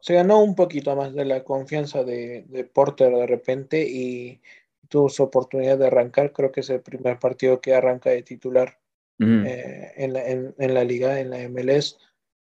[0.00, 4.40] se ganó un poquito más de la confianza de, Porter de repente y
[4.88, 6.32] tuvo su oportunidad de arrancar.
[6.32, 8.78] Creo que es el primer partido que arranca de titular
[9.20, 11.98] eh, en, la, en, la, liga, en la MLS.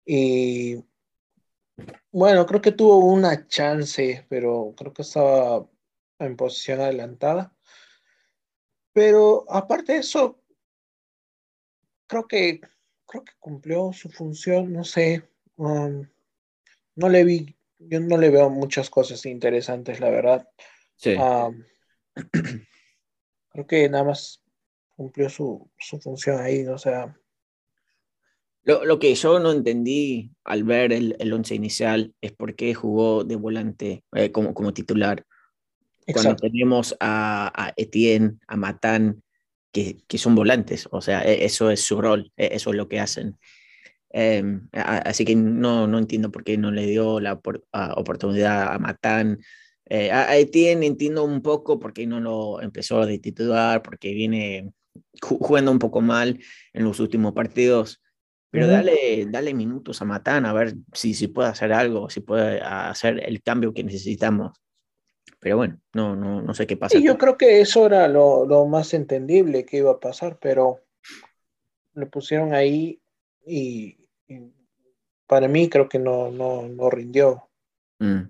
[0.05, 0.83] Y
[2.11, 5.67] bueno, creo que tuvo una chance, pero creo que estaba
[6.19, 7.53] en posición adelantada.
[8.93, 10.41] Pero aparte de eso,
[12.07, 12.61] creo que,
[13.05, 16.07] creo que cumplió su función, no sé, um,
[16.95, 20.49] no le vi, yo no le veo muchas cosas interesantes, la verdad.
[20.95, 21.15] Sí.
[21.15, 21.65] Um,
[23.49, 24.44] creo que nada más
[24.95, 25.69] cumplió su,
[26.01, 27.15] función ahí, o sea.
[28.63, 33.35] Lo, que yo no entendí al ver el, once inicial es por qué jugó de
[33.35, 35.23] volante eh, como, como titular.
[36.11, 39.23] Cuando tenemos a, a Etienne, a Matán,
[39.71, 42.99] que, son volantes, o sea, e, eso es su rol, e, eso es lo que
[42.99, 43.37] hacen.
[44.09, 47.39] Em, así que no, no entiendo por qué no le dio la
[47.95, 49.39] oportunidad a Matán.
[49.87, 54.71] Eh, a Etienne entiendo un poco por qué no lo empezó a titular, porque viene
[55.21, 56.39] jugando un poco mal
[56.73, 58.01] en los últimos partidos.
[58.51, 62.61] Pero dale, dale minutos a Matán a ver si, si puede hacer algo, si puede
[62.61, 64.57] hacer el cambio que necesitamos.
[65.41, 66.97] Pero bueno, no, no, no sé qué pasa.
[66.97, 70.79] Y yo creo que eso era lo, más entendible que iba a pasar, pero
[71.95, 73.01] le pusieron ahí
[73.45, 73.97] y,
[75.27, 77.49] para mí creo que no, no, rindió.
[77.99, 78.21] Mm.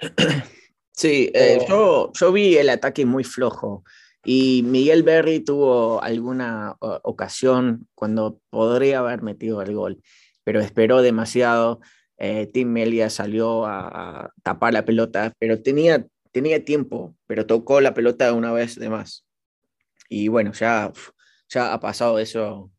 [0.98, 3.84] Sí, eh, yo, yo vi el ataque muy flojo
[4.28, 10.02] y Miguel Berry tuvo alguna ocasión cuando podría haber metido el gol,
[10.42, 11.80] pero esperó demasiado.
[12.18, 17.94] Eh, Tim Melia salió a, tapar la pelota, pero tenía tenía tiempo, pero tocó la
[17.94, 19.24] pelota una vez de más.
[20.08, 20.92] Y bueno, ya,
[21.48, 22.70] ya ha pasado eso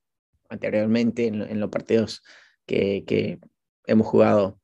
[0.48, 2.22] anteriormente en, los partidos
[2.68, 3.40] que,
[3.86, 4.60] hemos jugado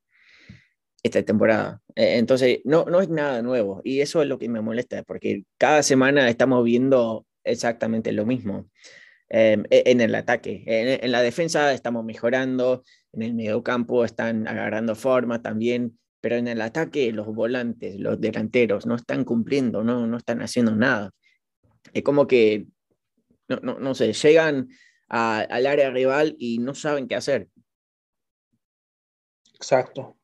[1.03, 1.81] esta temporada.
[1.95, 3.81] E, entonces, no, no es nada nuevo.
[3.83, 8.69] Y eso es lo que me molesta, porque cada semana estamos viendo exactamente lo mismo.
[9.29, 10.63] Em, e, en el ataque.
[10.65, 16.37] En, en, la defensa estamos mejorando, en el medio campo están agarrando forma también pero
[16.37, 21.11] en el ataque los volantes, los delanteros, no están cumpliendo, no, no están haciendo nada.
[21.91, 22.67] Es como que,
[23.49, 24.69] no, no, no sé, llegan
[25.09, 27.49] al área rival y no saben qué hacer.
[29.53, 30.17] Exacto.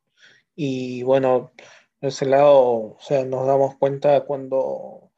[0.61, 1.53] Y bueno,
[2.01, 5.09] de ese lado, o sea, nos damos cuenta cuando,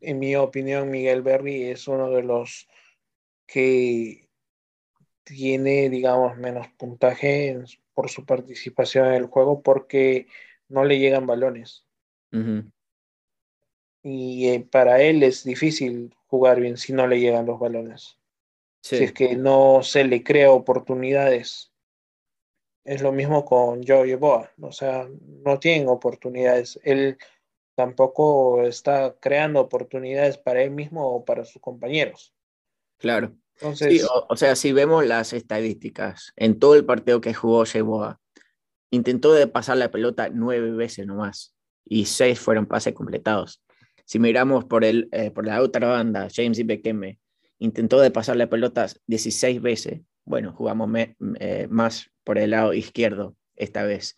[0.00, 2.66] en mi opinión, Miguel Berry es uno de los
[3.46, 4.30] que
[5.22, 7.62] tiene, digamos, menos puntaje
[7.92, 10.28] por su participación en el juego porque
[10.70, 11.84] no le llegan balones.
[14.02, 18.16] Y eh, para él es difícil jugar bien si no le llegan los balones.
[18.80, 21.69] Si es que no se le crea oportunidades.
[22.84, 24.50] Es lo mismo con Joey Boa.
[24.60, 25.08] O sea,
[25.44, 26.80] no tienen oportunidades.
[26.82, 27.18] Él
[27.74, 32.34] tampoco está creando oportunidades para él mismo o para sus compañeros.
[32.98, 38.20] Claro o, sea, si vemos las estadísticas, en todo el partido que jugó Sheboa,
[38.90, 43.62] intentó de pasar la pelota nueve veces nomás y seis fueron pases completados.
[44.04, 47.18] Si miramos por, el, eh, por la otra banda, James y Bekeme
[47.58, 50.00] intentó de pasar la pelota 16 veces.
[50.30, 50.88] Bueno, jugamos
[51.40, 54.16] eh, más por el lado izquierdo esta vez.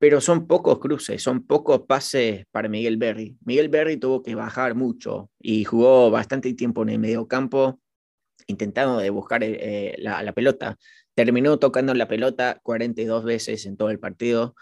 [0.00, 3.36] Pero son pocos cruces, son pocos pases para Miguel Berry.
[3.44, 7.78] Miguel Berry tuvo que bajar mucho y jugó bastante tiempo en el medio campo
[8.48, 10.76] intentando de buscar eh, la, pelota.
[11.14, 14.56] Terminó tocando la pelota 42 veces en todo el partido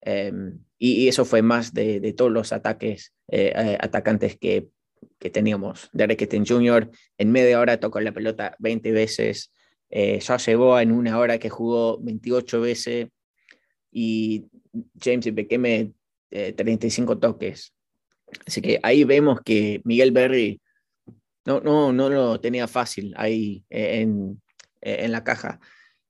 [0.00, 4.70] em, y, eso fue más de, todos los ataques, eh, atacantes que,
[5.18, 5.90] que teníamos.
[5.92, 6.90] Derek Sten Jr.
[7.18, 9.52] en media hora tocó la pelota 20 veces,
[9.90, 13.08] ya llegó en una hora que jugó 28 veces
[13.90, 14.46] y
[14.98, 15.92] James Bekeme
[16.30, 17.74] 35 toques.
[18.46, 20.60] Así que ahí vemos que Miguel Berry
[21.44, 24.40] no, no, no lo tenía fácil ahí eh, en,
[24.80, 25.60] eh, en la caja.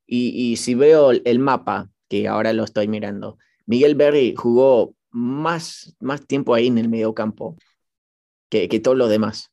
[0.07, 6.27] Y, si veo el mapa, que ahora lo estoy mirando, Miguel Berry jugó más, más
[6.27, 7.57] tiempo ahí en el medio campo
[8.53, 9.51] que, que todos los demás.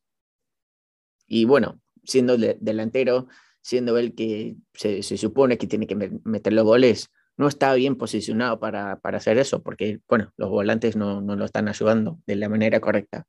[1.26, 3.30] Y bueno, siendo delantero,
[3.62, 8.60] siendo él que se, supone que tiene que meter los goles, no está bien posicionado
[8.60, 12.82] para, hacer eso, porque, bueno, los volantes no, no lo están ayudando de la manera
[12.82, 13.26] correcta.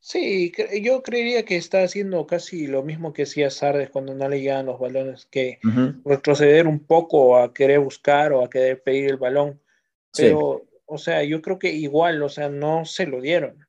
[0.00, 4.40] Sí, yo creería que está haciendo casi lo mismo que hacía Sardes cuando no le
[4.40, 5.60] llegan los balones, que
[6.04, 9.60] retroceder un poco a querer buscar o a querer pedir el balón.
[10.16, 13.67] Pero, o sea, yo creo que igual, o sea, no se lo dieron.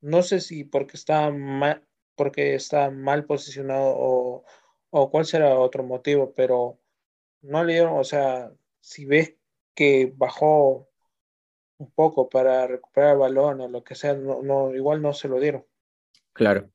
[0.00, 1.84] No sé si porque está mal,
[2.14, 4.44] porque está mal posicionado o,
[4.90, 6.78] o cuál será otro motivo, pero
[7.42, 9.34] no le dieron, o sea, si ves
[9.74, 10.88] que bajó
[11.78, 15.28] un poco para recuperar el balón o lo que sea, no, no, igual no se
[15.28, 15.64] lo dieron.
[16.32, 16.70] Claro.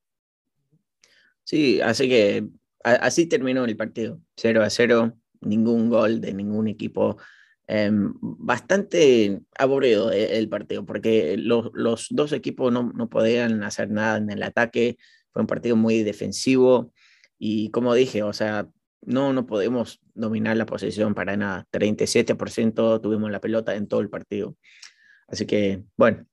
[1.44, 2.48] Sí, así que
[2.84, 7.18] así terminó el partido, 0 a 0, ningún gol de ningún equipo.
[7.68, 11.72] Em, bastante aburrido e, el, partido, porque los,
[12.12, 14.98] dos equipos no, podían hacer nada en el ataque,
[15.32, 16.94] fue un partido muy defensivo
[17.40, 18.70] y como dije, o sea,
[19.02, 21.68] no, no podemos dominar la posición para nada.
[21.72, 24.56] 37% tuvimos la pelota en todo el partido.
[25.28, 26.26] Así que, bueno,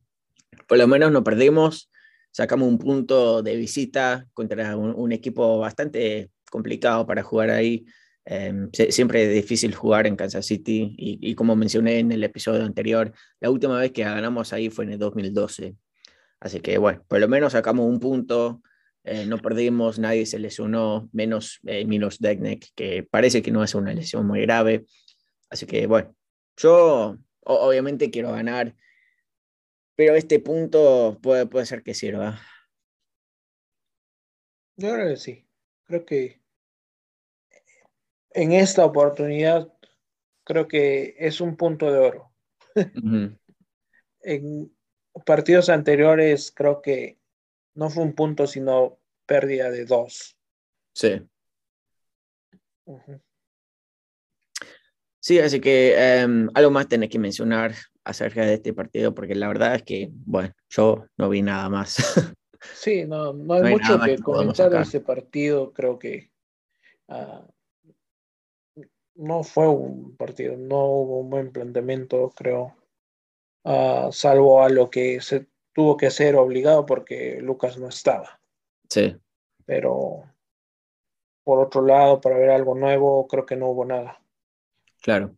[0.68, 1.90] por lo menos no perdimos,
[2.30, 7.86] sacamos un punto de visita contra un, equipo bastante complicado para jugar ahí.
[8.24, 13.12] Em, siempre es difícil jugar en Kansas City y, como mencioné en el episodio anterior,
[13.40, 15.76] la última vez que ganamos ahí fue en el 2012.
[16.38, 18.62] Así que bueno, por lo menos sacamos un punto,
[19.04, 23.74] eh, no perdimos, nadie se lesionó, menos eh, Milos Degnek, que parece que no es
[23.74, 24.85] una lesión muy grave.
[25.50, 26.14] Así que bueno,
[26.56, 28.76] yo obviamente quiero ganar,
[29.96, 32.40] pero este punto puede, puede ser que sirva.
[34.76, 35.46] Yo creo que sí.
[35.85, 36.41] Creo que
[38.34, 39.72] en esta oportunidad
[40.44, 42.32] creo que es un punto de oro.
[44.22, 44.72] en
[45.26, 47.18] partidos anteriores creo que
[47.74, 50.36] no fue un punto, sino pérdida de dos.
[50.94, 51.22] Sí.
[55.20, 59.48] Sí, así que em, algo más tenés que mencionar acerca de este partido, porque la
[59.48, 61.96] verdad es que, bueno, yo no vi nada más.
[62.74, 66.30] Sí, no, no hay, mucho que, comentar de este partido, creo que
[67.08, 67.46] ah,
[69.14, 72.77] no fue un partido, no hubo un buen planteamiento, creo,
[73.64, 78.40] uh, salvo a lo que se tuvo que hacer obligado porque Lucas no estaba.
[78.88, 79.16] Sí.
[79.64, 80.25] Pero
[81.44, 84.22] por otro lado, para ver algo nuevo, creo que no hubo nada.
[85.01, 85.37] Claro.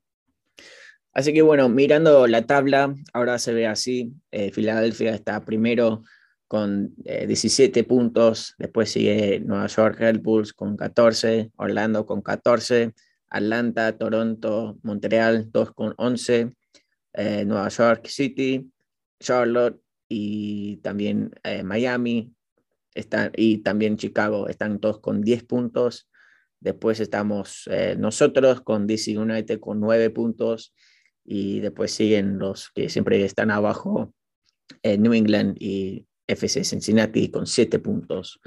[1.13, 4.13] Así que bueno, mirando la tabla, ahora se ve así.
[4.33, 6.03] Eh, Filadelfia está primero
[6.49, 12.93] con 17 eh, puntos, después sigue Nueva York Red Bulls con 14, Orlando con 14,
[13.35, 16.51] Atlanta, Toronto, Montreal, todos con 11,
[17.15, 18.71] eh, Nueva York City,
[19.21, 21.33] Charlotte y también
[21.65, 22.33] Miami
[22.95, 26.09] están, y también Chicago están todos con 10 puntos.
[26.65, 30.73] Después estamos eh, nosotros con DC United con nueve puntos
[31.23, 34.15] y después siguen los que siempre están abajo,
[34.83, 38.41] eh, New England y FC Cincinnati con siete puntos.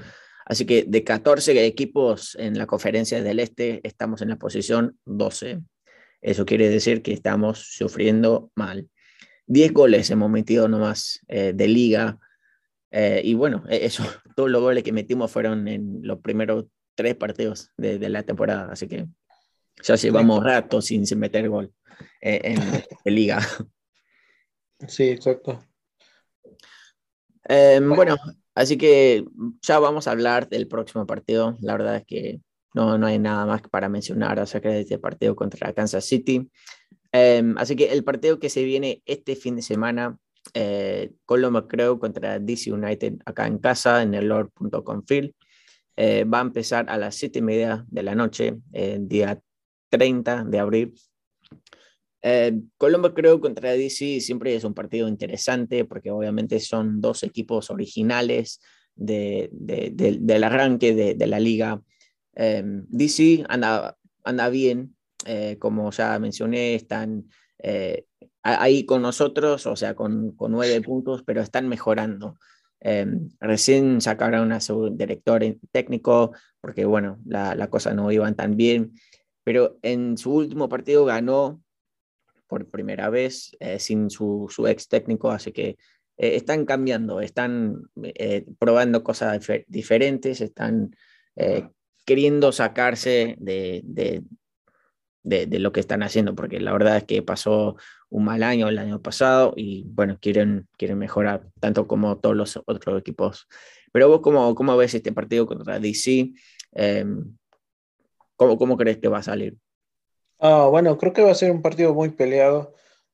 [0.49, 5.59] Así que de 14 equipos en la conferencia del Este, estamos en la posición 12.
[6.21, 8.89] Eso quiere decir que estamos sufriendo mal.
[9.47, 12.19] 10 goles hemos metido nomás eh, de liga.
[12.91, 14.03] y bueno, e-, eso,
[14.35, 16.65] todos los goles que metimos fueron en los primeros
[16.97, 19.07] tres partidos de, la temporada, así que
[19.83, 21.71] ya llevamos rato sin, meter gol
[22.19, 22.59] eh, en,
[23.05, 23.39] en, liga.
[24.87, 25.63] Sí, exacto.
[27.43, 28.17] Em, bueno,
[28.57, 29.23] así que
[29.61, 31.57] ya vamos a hablar del próximo partido.
[31.61, 32.41] La verdad es que
[32.73, 36.49] no, no hay nada más para mencionar acerca de este partido contra Kansas City.
[37.11, 40.17] Em, así que el partido que se viene este fin de semana,
[40.53, 45.33] eh, Colombo creo contra DC United acá en casa, en el Lord.com Field.
[45.95, 49.39] Eh, va a empezar a las siete y media de la noche, el día
[49.89, 50.93] 30 de abril.
[52.29, 57.69] Eh, Colombo creo contra DC siempre es un partido interesante porque obviamente son dos equipos
[57.69, 58.59] originales
[58.95, 61.81] de, del arranque de, la liga.
[62.35, 64.93] Eh, DC anda, anda bien,
[65.57, 67.29] como ya mencioné, están
[68.43, 72.37] ahí con nosotros, o sea, con, con nueve puntos, pero están mejorando.
[73.39, 78.95] Recién sacaron a su director técnico porque, bueno, la, la, cosa no iba tan bien,
[79.45, 81.61] pero en su último partido ganó
[82.47, 85.69] por primera vez eh, sin su, su, ex técnico, así que
[86.17, 90.95] eh, están cambiando, están eh, probando cosas diferentes, están
[92.03, 94.23] queriendo sacarse de, de,
[95.23, 97.75] de, lo que están haciendo, porque la verdad es que pasó
[98.09, 102.59] un mal año el año pasado y bueno, quieren, quieren mejorar tanto como todos los
[102.65, 103.47] otros equipos.
[103.91, 106.31] Pero vos, ¿cómo, cómo ves este partido contra DC?
[106.71, 107.37] Em,
[108.35, 109.57] ¿cómo, ¿Cómo crees que va a salir?
[110.39, 112.73] Ah, bueno, creo que va a ser un partido muy peleado.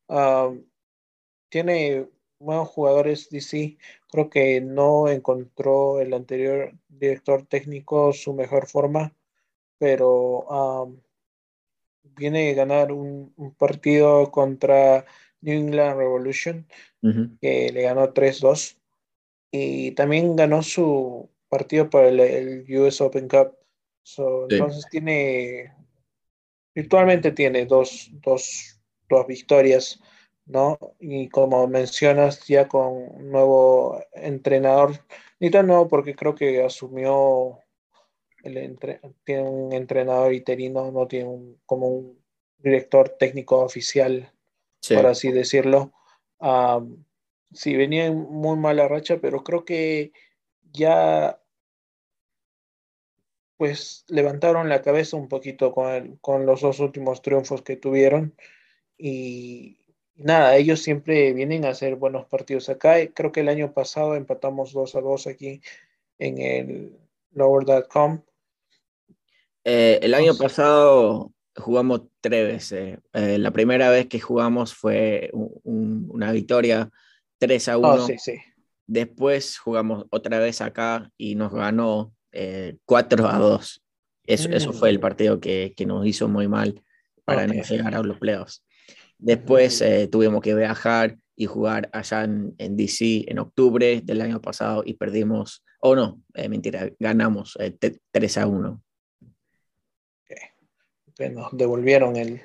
[0.10, 0.54] Ah,
[1.50, 2.08] tiene
[2.40, 3.78] buenos jugadores DC.
[4.12, 9.14] Creo que no encontró el anterior director técnico su mejor forma,
[9.78, 10.86] pero ah,
[12.04, 15.06] viene a ganar un, partido contra
[15.42, 16.68] New England Revolution,
[17.42, 18.78] que le ganó 3-2.
[19.52, 23.56] Y también ganó su partido por el, US Open Cup.
[24.50, 25.72] Entonces tiene
[26.74, 30.00] virtualmente tiene dos, dos, dos victorias,
[30.46, 30.78] ¿no?
[31.00, 35.06] Y como mencionas, ya con un nuevo entrenador,
[35.40, 37.60] ni tan nuevo porque creo que asumió,
[38.44, 38.78] el
[39.24, 42.24] tiene un entrenador interino, no tiene un, como un
[42.58, 44.32] director técnico oficial,
[44.90, 45.94] por así decirlo.
[47.54, 50.12] sí, venía en muy mala racha, pero creo que
[50.72, 51.40] ya
[53.64, 58.36] pues levantaron la cabeza un poquito con, con los dos últimos triunfos que tuvieron
[58.98, 59.78] y
[60.16, 62.96] nada, ellos siempre vienen a hacer buenos partidos acá.
[63.14, 65.62] Creo que el año pasado empatamos 2 a 2 aquí
[66.20, 66.98] en el
[67.32, 68.22] lower.com.
[69.64, 73.00] Eh, el año pasado jugamos tres veces.
[73.14, 75.32] Eh, la primera vez que jugamos fue
[75.64, 76.90] una victoria
[77.38, 78.08] 3 a 1.
[78.88, 82.14] Después jugamos otra vez acá y nos ganó
[82.86, 83.84] 4 eh, a 2.
[84.26, 85.02] Eso, eso fue el mm.
[85.02, 86.82] partido que, que, nos hizo muy mal
[87.26, 88.64] para no llegar a los playoffs.
[89.18, 94.42] Después eh, tuvimos que viajar y jugar allá en, en, DC en octubre del año
[94.42, 97.58] pasado y perdimos, o no, eh, mentira, ganamos
[98.12, 98.84] 3 a 1.
[101.32, 102.42] Nos devolvieron el,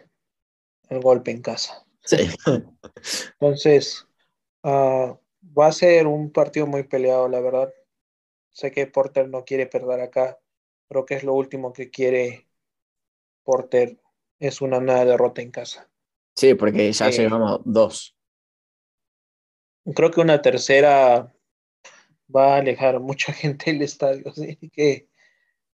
[0.91, 1.85] el, golpe en casa.
[2.05, 2.29] Sí.
[3.41, 4.07] Entonces,
[4.63, 5.17] uh,
[5.59, 7.73] va a ser un partido muy peleado, la verdad.
[8.59, 10.41] Sé que Porter no quiere perder acá.
[10.89, 12.49] Creo que es lo último que quiere
[13.45, 14.01] Porter.
[14.41, 15.89] Es una nueva derrota en casa.
[16.35, 18.17] Sí, porque ya eh, llevamos dos.
[19.95, 21.33] Creo que una tercera
[22.35, 24.29] va a alejar mucha gente del estadio.
[24.29, 25.09] Así que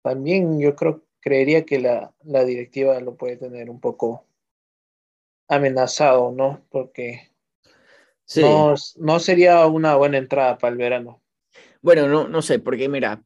[0.01, 4.25] también yo creo, creería que la, la directiva lo puede tener un poco
[5.49, 6.65] amenazado, ¿no?
[6.69, 7.29] Porque
[8.37, 11.21] no, no sería una buena entrada para el verano.
[11.81, 13.23] Bueno, no, no sé, porque mira,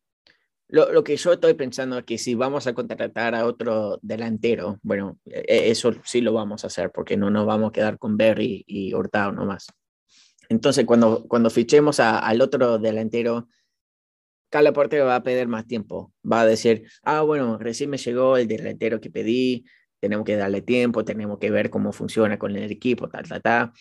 [0.68, 4.80] lo, lo, que yo estoy pensando es que si vamos a contratar a otro delantero,
[4.84, 8.18] bueno, e, eso sí lo vamos a hacer, porque no nos vamos a quedar con
[8.18, 9.68] Berry y Hurtado nomás.
[10.49, 13.47] Entonces, cuando, cuando fichemos al otro delantero,
[14.49, 16.14] Calaporte va a pedir más tiempo.
[16.30, 19.66] Va a decir, ah, bueno, recién me llegó el delantero que pedí,
[19.99, 23.72] tenemos que darle tiempo, tenemos que ver cómo funciona con el equipo, tal, tal, tal.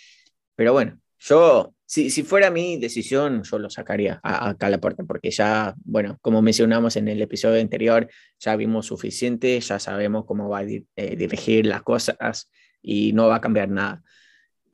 [0.55, 5.31] Pero bueno, yo si, si fuera mi decisión, yo lo sacaría a, a Calaporte, porque
[5.31, 8.09] ya, bueno, como mencionamos en el episodio anterior,
[8.41, 12.51] ya vimos suficiente, ya sabemos cómo va a eh, dirigir las cosas
[12.81, 14.03] y no va a cambiar nada.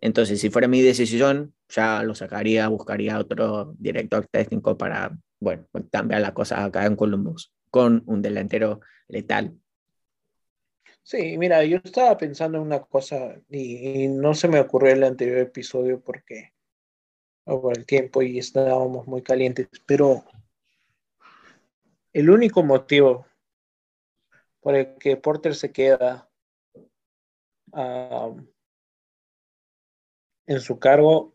[0.01, 6.21] Entonces, si fuera mi decisión, ya lo sacaría, buscaría otro director técnico para, bueno, cambiar
[6.21, 8.79] las cosas acá en Columbus con un delantero
[9.09, 9.57] letal.
[11.09, 15.39] Sí, mira, yo estaba pensando en una cosa y, no se me ocurrió el anterior
[15.39, 16.53] episodio porque
[17.45, 20.23] por el tiempo y estábamos muy calientes, pero
[22.13, 23.27] el único motivo
[24.61, 26.29] por el que Porter se queda
[30.47, 31.35] en su cargo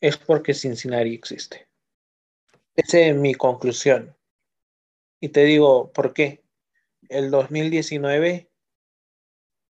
[0.00, 1.68] es porque Cincinnati existe.
[2.76, 4.16] Esa es mi conclusión.
[5.18, 6.44] Y te digo, ¿por qué?
[7.08, 8.49] El 2019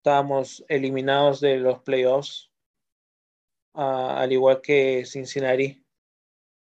[0.01, 2.51] estábamos eliminados de los playoffs
[3.73, 5.85] al igual que Cincinnati.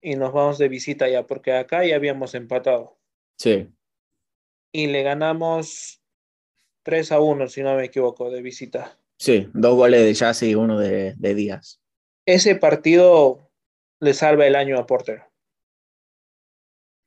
[0.01, 2.97] Y nos vamos de visita ya, porque acá ya habíamos empatado.
[3.37, 3.67] Sí.
[4.71, 6.01] Y le ganamos
[6.83, 8.97] 3 a 1, si no me equivoco, de visita.
[9.17, 11.79] Sí, dos goles de Jazz y uno de, de Díaz.
[12.25, 13.51] Ese partido
[13.99, 15.23] le salva el año a Porter.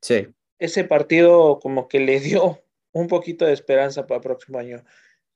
[0.03, 0.29] Sí.
[0.61, 2.63] Ese partido como que le dio
[2.93, 4.85] un poquito de esperanza para el próximo año.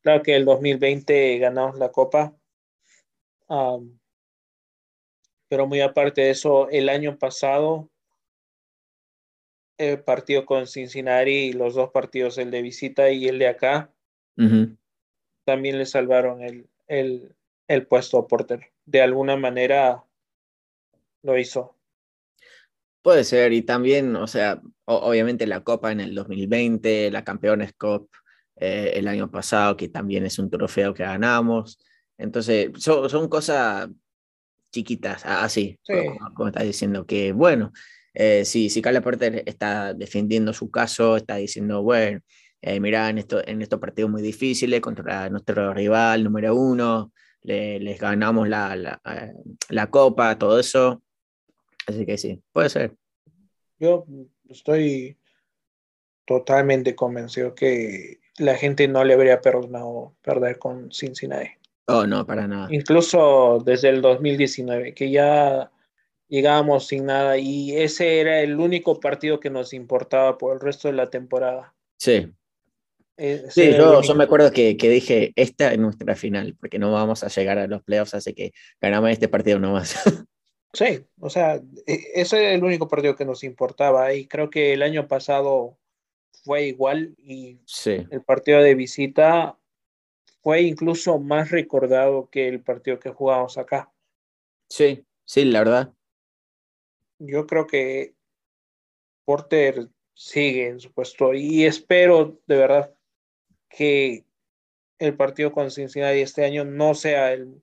[0.07, 2.33] Claro que el 2020 ganamos la copa,
[5.49, 7.91] pero muy aparte de eso, el año pasado,
[9.77, 13.93] el partido con Cincinnati, los dos partidos, el de visita y el de acá,
[15.45, 17.35] también le salvaron el, el,
[17.67, 18.71] el puesto a Porter.
[18.85, 20.05] De alguna manera
[21.25, 21.75] lo hizo.
[23.03, 28.09] Puede ser, y también, o sea, obviamente la Copa en el 2020, la Campeones Cup
[28.57, 31.79] eh, el año pasado, que también es un trofeo que ganamos.
[32.19, 33.89] Entonces, son cosas
[34.73, 35.79] chiquitas, así,
[36.35, 37.73] como, está diciendo, que bueno,
[38.15, 42.21] eh, si, si Carla Porter está defendiendo su caso, está diciendo, bueno,
[42.63, 48.01] eh, mira, en, esto, en estos partidos muy difíciles contra nuestro rival número uno, les
[48.01, 49.33] ganamos la, la, eh,
[49.69, 51.03] la, copa, todo eso.
[51.87, 52.97] Así que sí, puede ser.
[53.79, 54.05] Yo
[54.49, 55.17] estoy
[56.25, 61.51] totalmente convencido que la gente no le habría perdonado perder con Cincinnati.
[61.87, 62.68] Oh, no, para nada.
[62.70, 65.70] Incluso desde el 2019, que ya
[66.28, 70.89] llegábamos sin nada y ese era el único partido que nos importaba por el resto
[70.89, 71.74] de la temporada.
[71.99, 72.32] Sí.
[73.16, 77.28] sí, yo, me acuerdo que, que, dije, esta es nuestra final, porque no vamos a
[77.28, 79.95] llegar a los playoffs, así que ganamos este partido nomás.
[80.72, 81.55] sí, o sea,
[81.87, 85.78] e, ese era el único partido que nos importaba y creo que el año pasado
[86.45, 89.59] fue igual y el partido de visita
[90.43, 93.93] fue incluso más recordado que el partido que jugamos acá.
[94.68, 95.93] Sí, sí, la verdad.
[97.18, 98.14] Yo creo que
[99.24, 102.95] Porter sigue en su puesto y espero de verdad
[103.68, 104.24] que
[104.99, 107.62] el partido con Cincinnati este año no sea el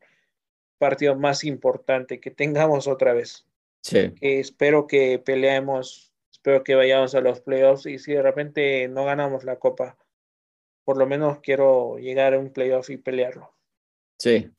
[0.77, 3.45] partido más importante que tengamos otra vez.
[3.81, 4.13] Sí.
[4.21, 6.12] espero que peleemos,
[6.43, 9.97] espero que vayamos a los playoffs y si de repente no ganamos la copa,
[10.83, 13.55] por lo menos quiero llegar a un playoff y pelearlo.
[14.19, 14.49] Sí.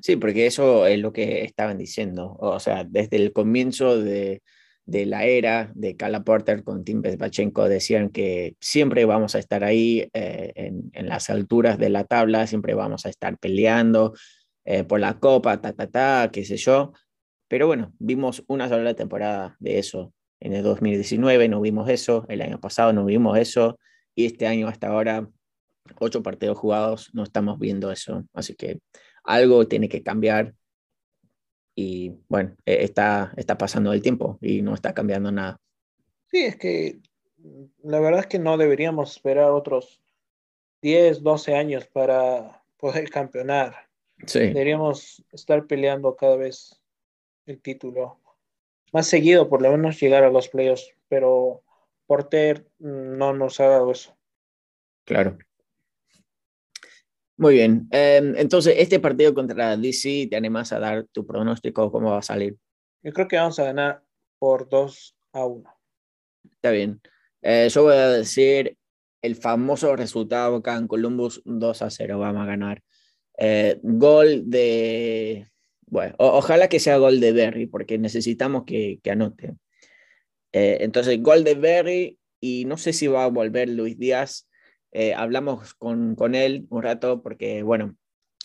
[0.00, 2.36] Sí, porque eso es lo que estaban diciendo.
[2.38, 4.42] O sea, desde el comienzo de,
[4.84, 9.64] de la era de Kala Porter con Tim Bezbachenko decían que siempre vamos a estar
[9.64, 14.14] ahí eh, en, en, las alturas de la tabla, siempre vamos a estar peleando
[14.64, 16.92] eh, por la copa, ta, ta, ta, qué sé yo.
[17.48, 20.14] Pero bueno, vimos una sola temporada de eso.
[20.44, 23.78] En el 2019 no vimos eso, el año pasado no vimos eso,
[24.16, 25.28] y este año hasta ahora,
[26.00, 28.24] ocho partidos jugados, no estamos viendo eso.
[28.32, 28.80] Así que
[29.22, 30.52] algo tiene que cambiar
[31.76, 35.60] y bueno, e-, está, está pasando el tiempo y no está cambiando nada.
[36.26, 37.00] Sí, es que
[37.84, 40.02] la verdad es que no deberíamos esperar otros
[40.80, 43.88] 10, 12 años para poder campeonar.
[44.26, 44.40] Sí.
[44.40, 46.80] Deberíamos estar peleando cada vez
[47.46, 48.18] el título.
[48.92, 51.62] Más seguido, por lo menos llegar a los playoffs, pero
[52.06, 54.16] Porter no nos ha dado eso.
[55.04, 55.38] Claro.
[57.36, 57.88] Muy bien.
[57.90, 61.90] Em, entonces, este partido contra DC, ¿te animas a dar tu pronóstico?
[61.90, 62.56] ¿Cómo va a salir?
[63.02, 64.04] Yo creo que vamos a ganar
[64.38, 65.74] por 2 a 1.
[66.50, 67.00] Está bien.
[67.40, 68.76] Eh, yo voy a decir
[69.22, 72.82] el famoso resultado acá en Columbus, 2 a 0, vamos a ganar.
[73.38, 75.50] Eh, gol de...
[75.92, 79.56] Bueno, ojalá que sea gol de Berry, porque necesitamos que, anote.
[80.50, 84.48] Eh, entonces, gol de Berry y no sé si va a volver Luis Díaz.
[84.92, 87.94] Eh, hablamos con, con, él un rato porque, bueno,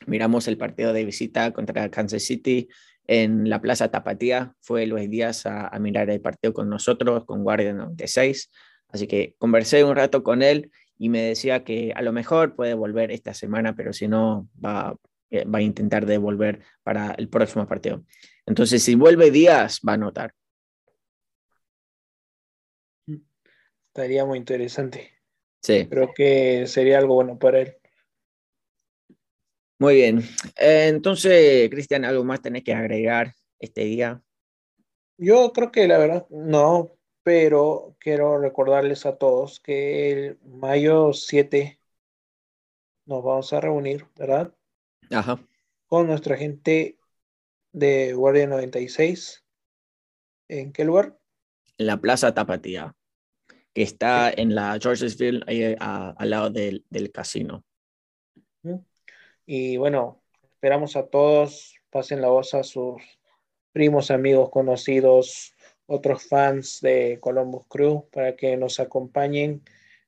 [0.07, 2.67] miramos el partido de visita contra Kansas City
[3.05, 4.53] en la Plaza Tapatía.
[4.59, 8.51] Fue Luis Díaz a, mirar el partido con nosotros, con Guardia 96.
[8.89, 12.73] Así que conversé un rato con él y me decía que a lo mejor puede
[12.73, 14.97] volver esta semana, pero si no, va,
[15.31, 18.03] va a intentar devolver para el próximo partido.
[18.45, 20.33] Entonces, si vuelve Díaz, va a anotar.
[23.87, 25.11] Estaría muy interesante.
[25.61, 25.87] Sí.
[25.89, 27.77] Creo que sería algo bueno para él.
[29.79, 30.19] Muy bien.
[30.55, 34.21] Eh, entonces, Cristian, ¿algo más tenés que agregar este día?
[35.17, 41.79] Yo creo que la verdad no, pero quiero recordarles a todos que el mayo 7
[43.05, 44.53] nos vamos a reunir, ¿verdad?
[45.11, 45.39] Ajá.
[45.87, 46.97] Con nuestra gente
[47.71, 49.43] de Guardia 96.
[50.49, 51.17] ¿En qué lugar?
[51.77, 52.95] En la Plaza Tapatía
[53.77, 57.63] que está en la Georgesville, ahí al lado del, del, casino.
[59.45, 62.99] Y bueno, esperamos a todos, pasen la voz a sus
[63.71, 65.53] primos, amigos, conocidos,
[65.85, 69.61] otros fans de Columbus Crew para que nos acompañen.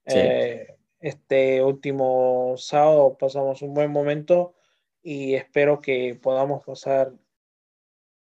[0.08, 0.18] Sí.
[0.18, 4.56] Eh, este último sábado pasamos un buen momento
[5.10, 7.12] y espero que podamos pasar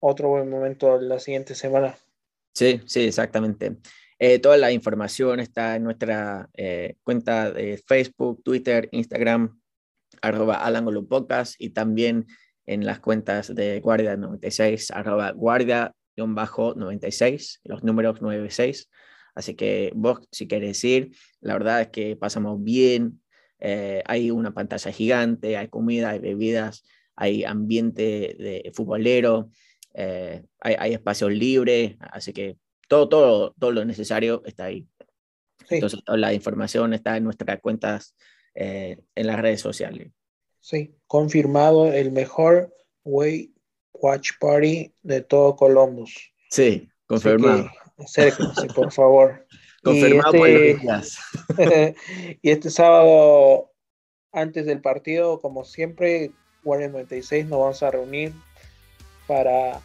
[0.01, 1.97] otro buen momento la siguiente semana.
[2.53, 3.77] Sí, sí, exactamente.
[4.19, 9.57] Eh, toda la información está en nuestra eh, cuenta de Facebook, Twitter, Instagram,
[10.21, 10.69] arroba
[11.07, 12.27] Podcast y también
[12.65, 18.89] en las cuentas de Guardia 96, arroba Guardia-96, los números 96.
[19.33, 23.21] Así que vos, si querés ir, la verdad es que pasamos bien.
[23.59, 26.83] Eh, hay una pantalla gigante, hay comida, hay bebidas,
[27.15, 29.49] hay ambiente de futbolero,
[29.93, 34.87] hay, hay espacio libre, así que todo, todo, todo lo necesario está ahí.
[35.69, 38.15] Entonces, toda la información está en nuestras cuentas
[38.53, 40.11] eh, en las redes sociales.
[40.59, 43.53] Sí, confirmado el mejor Way
[43.93, 46.33] Watch Party de todo Columbus.
[46.49, 47.69] Sí, confirmado.
[47.97, 49.45] Acérquense, por favor.
[49.85, 51.19] Confirmado por los
[52.41, 53.71] y este sábado,
[54.33, 56.31] antes del partido, como siempre,
[56.63, 58.33] Guardia 96 nos vamos a reunir
[59.27, 59.79] para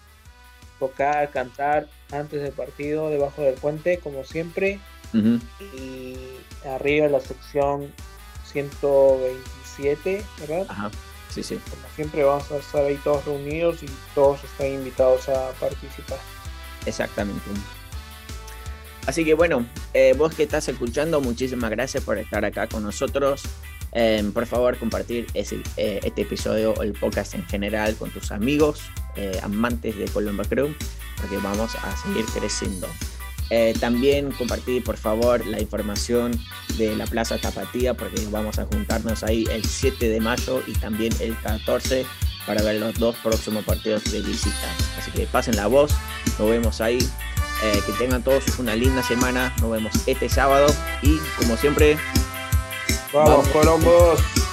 [0.79, 4.81] tocar, cantar antes del partido, debajo del puente, como siempre.
[5.13, 6.17] Y
[6.65, 7.93] arriba la sección
[8.45, 10.67] 127, ¿verdad?
[10.69, 10.91] Ajá.
[11.29, 11.61] Sí, sí.
[11.69, 16.19] Como siempre vamos a estar ahí todos reunidos y todos están invitados a participar.
[16.87, 17.43] Exactamente.
[19.07, 23.43] Así que bueno, eh, vos que estás escuchando, muchísimas gracias por estar acá con nosotros.
[23.93, 28.31] Em, por favor, compartir ese, eh, este episodio o el podcast en general con tus
[28.31, 28.83] amigos,
[29.17, 30.75] eh, amantes de Colombia Crew,
[31.17, 32.87] porque vamos a seguir creciendo.
[33.81, 36.31] también compartir, por favor, la información
[36.79, 41.13] de la Plaza Tapatía, porque vamos a juntarnos ahí el 7 de mayo y también
[41.19, 42.07] el 14
[42.47, 44.75] para ver los dos próximos partidos de visita.
[44.99, 45.93] Así que pasen la voz,
[46.39, 46.99] nos vemos ahí.
[47.63, 49.55] Eh, que tengan todos una linda semana.
[49.61, 50.67] Nos vemos este sábado
[51.03, 51.99] y como siempre...
[53.13, 53.49] Vamos, vamos.
[53.49, 54.50] Colombos.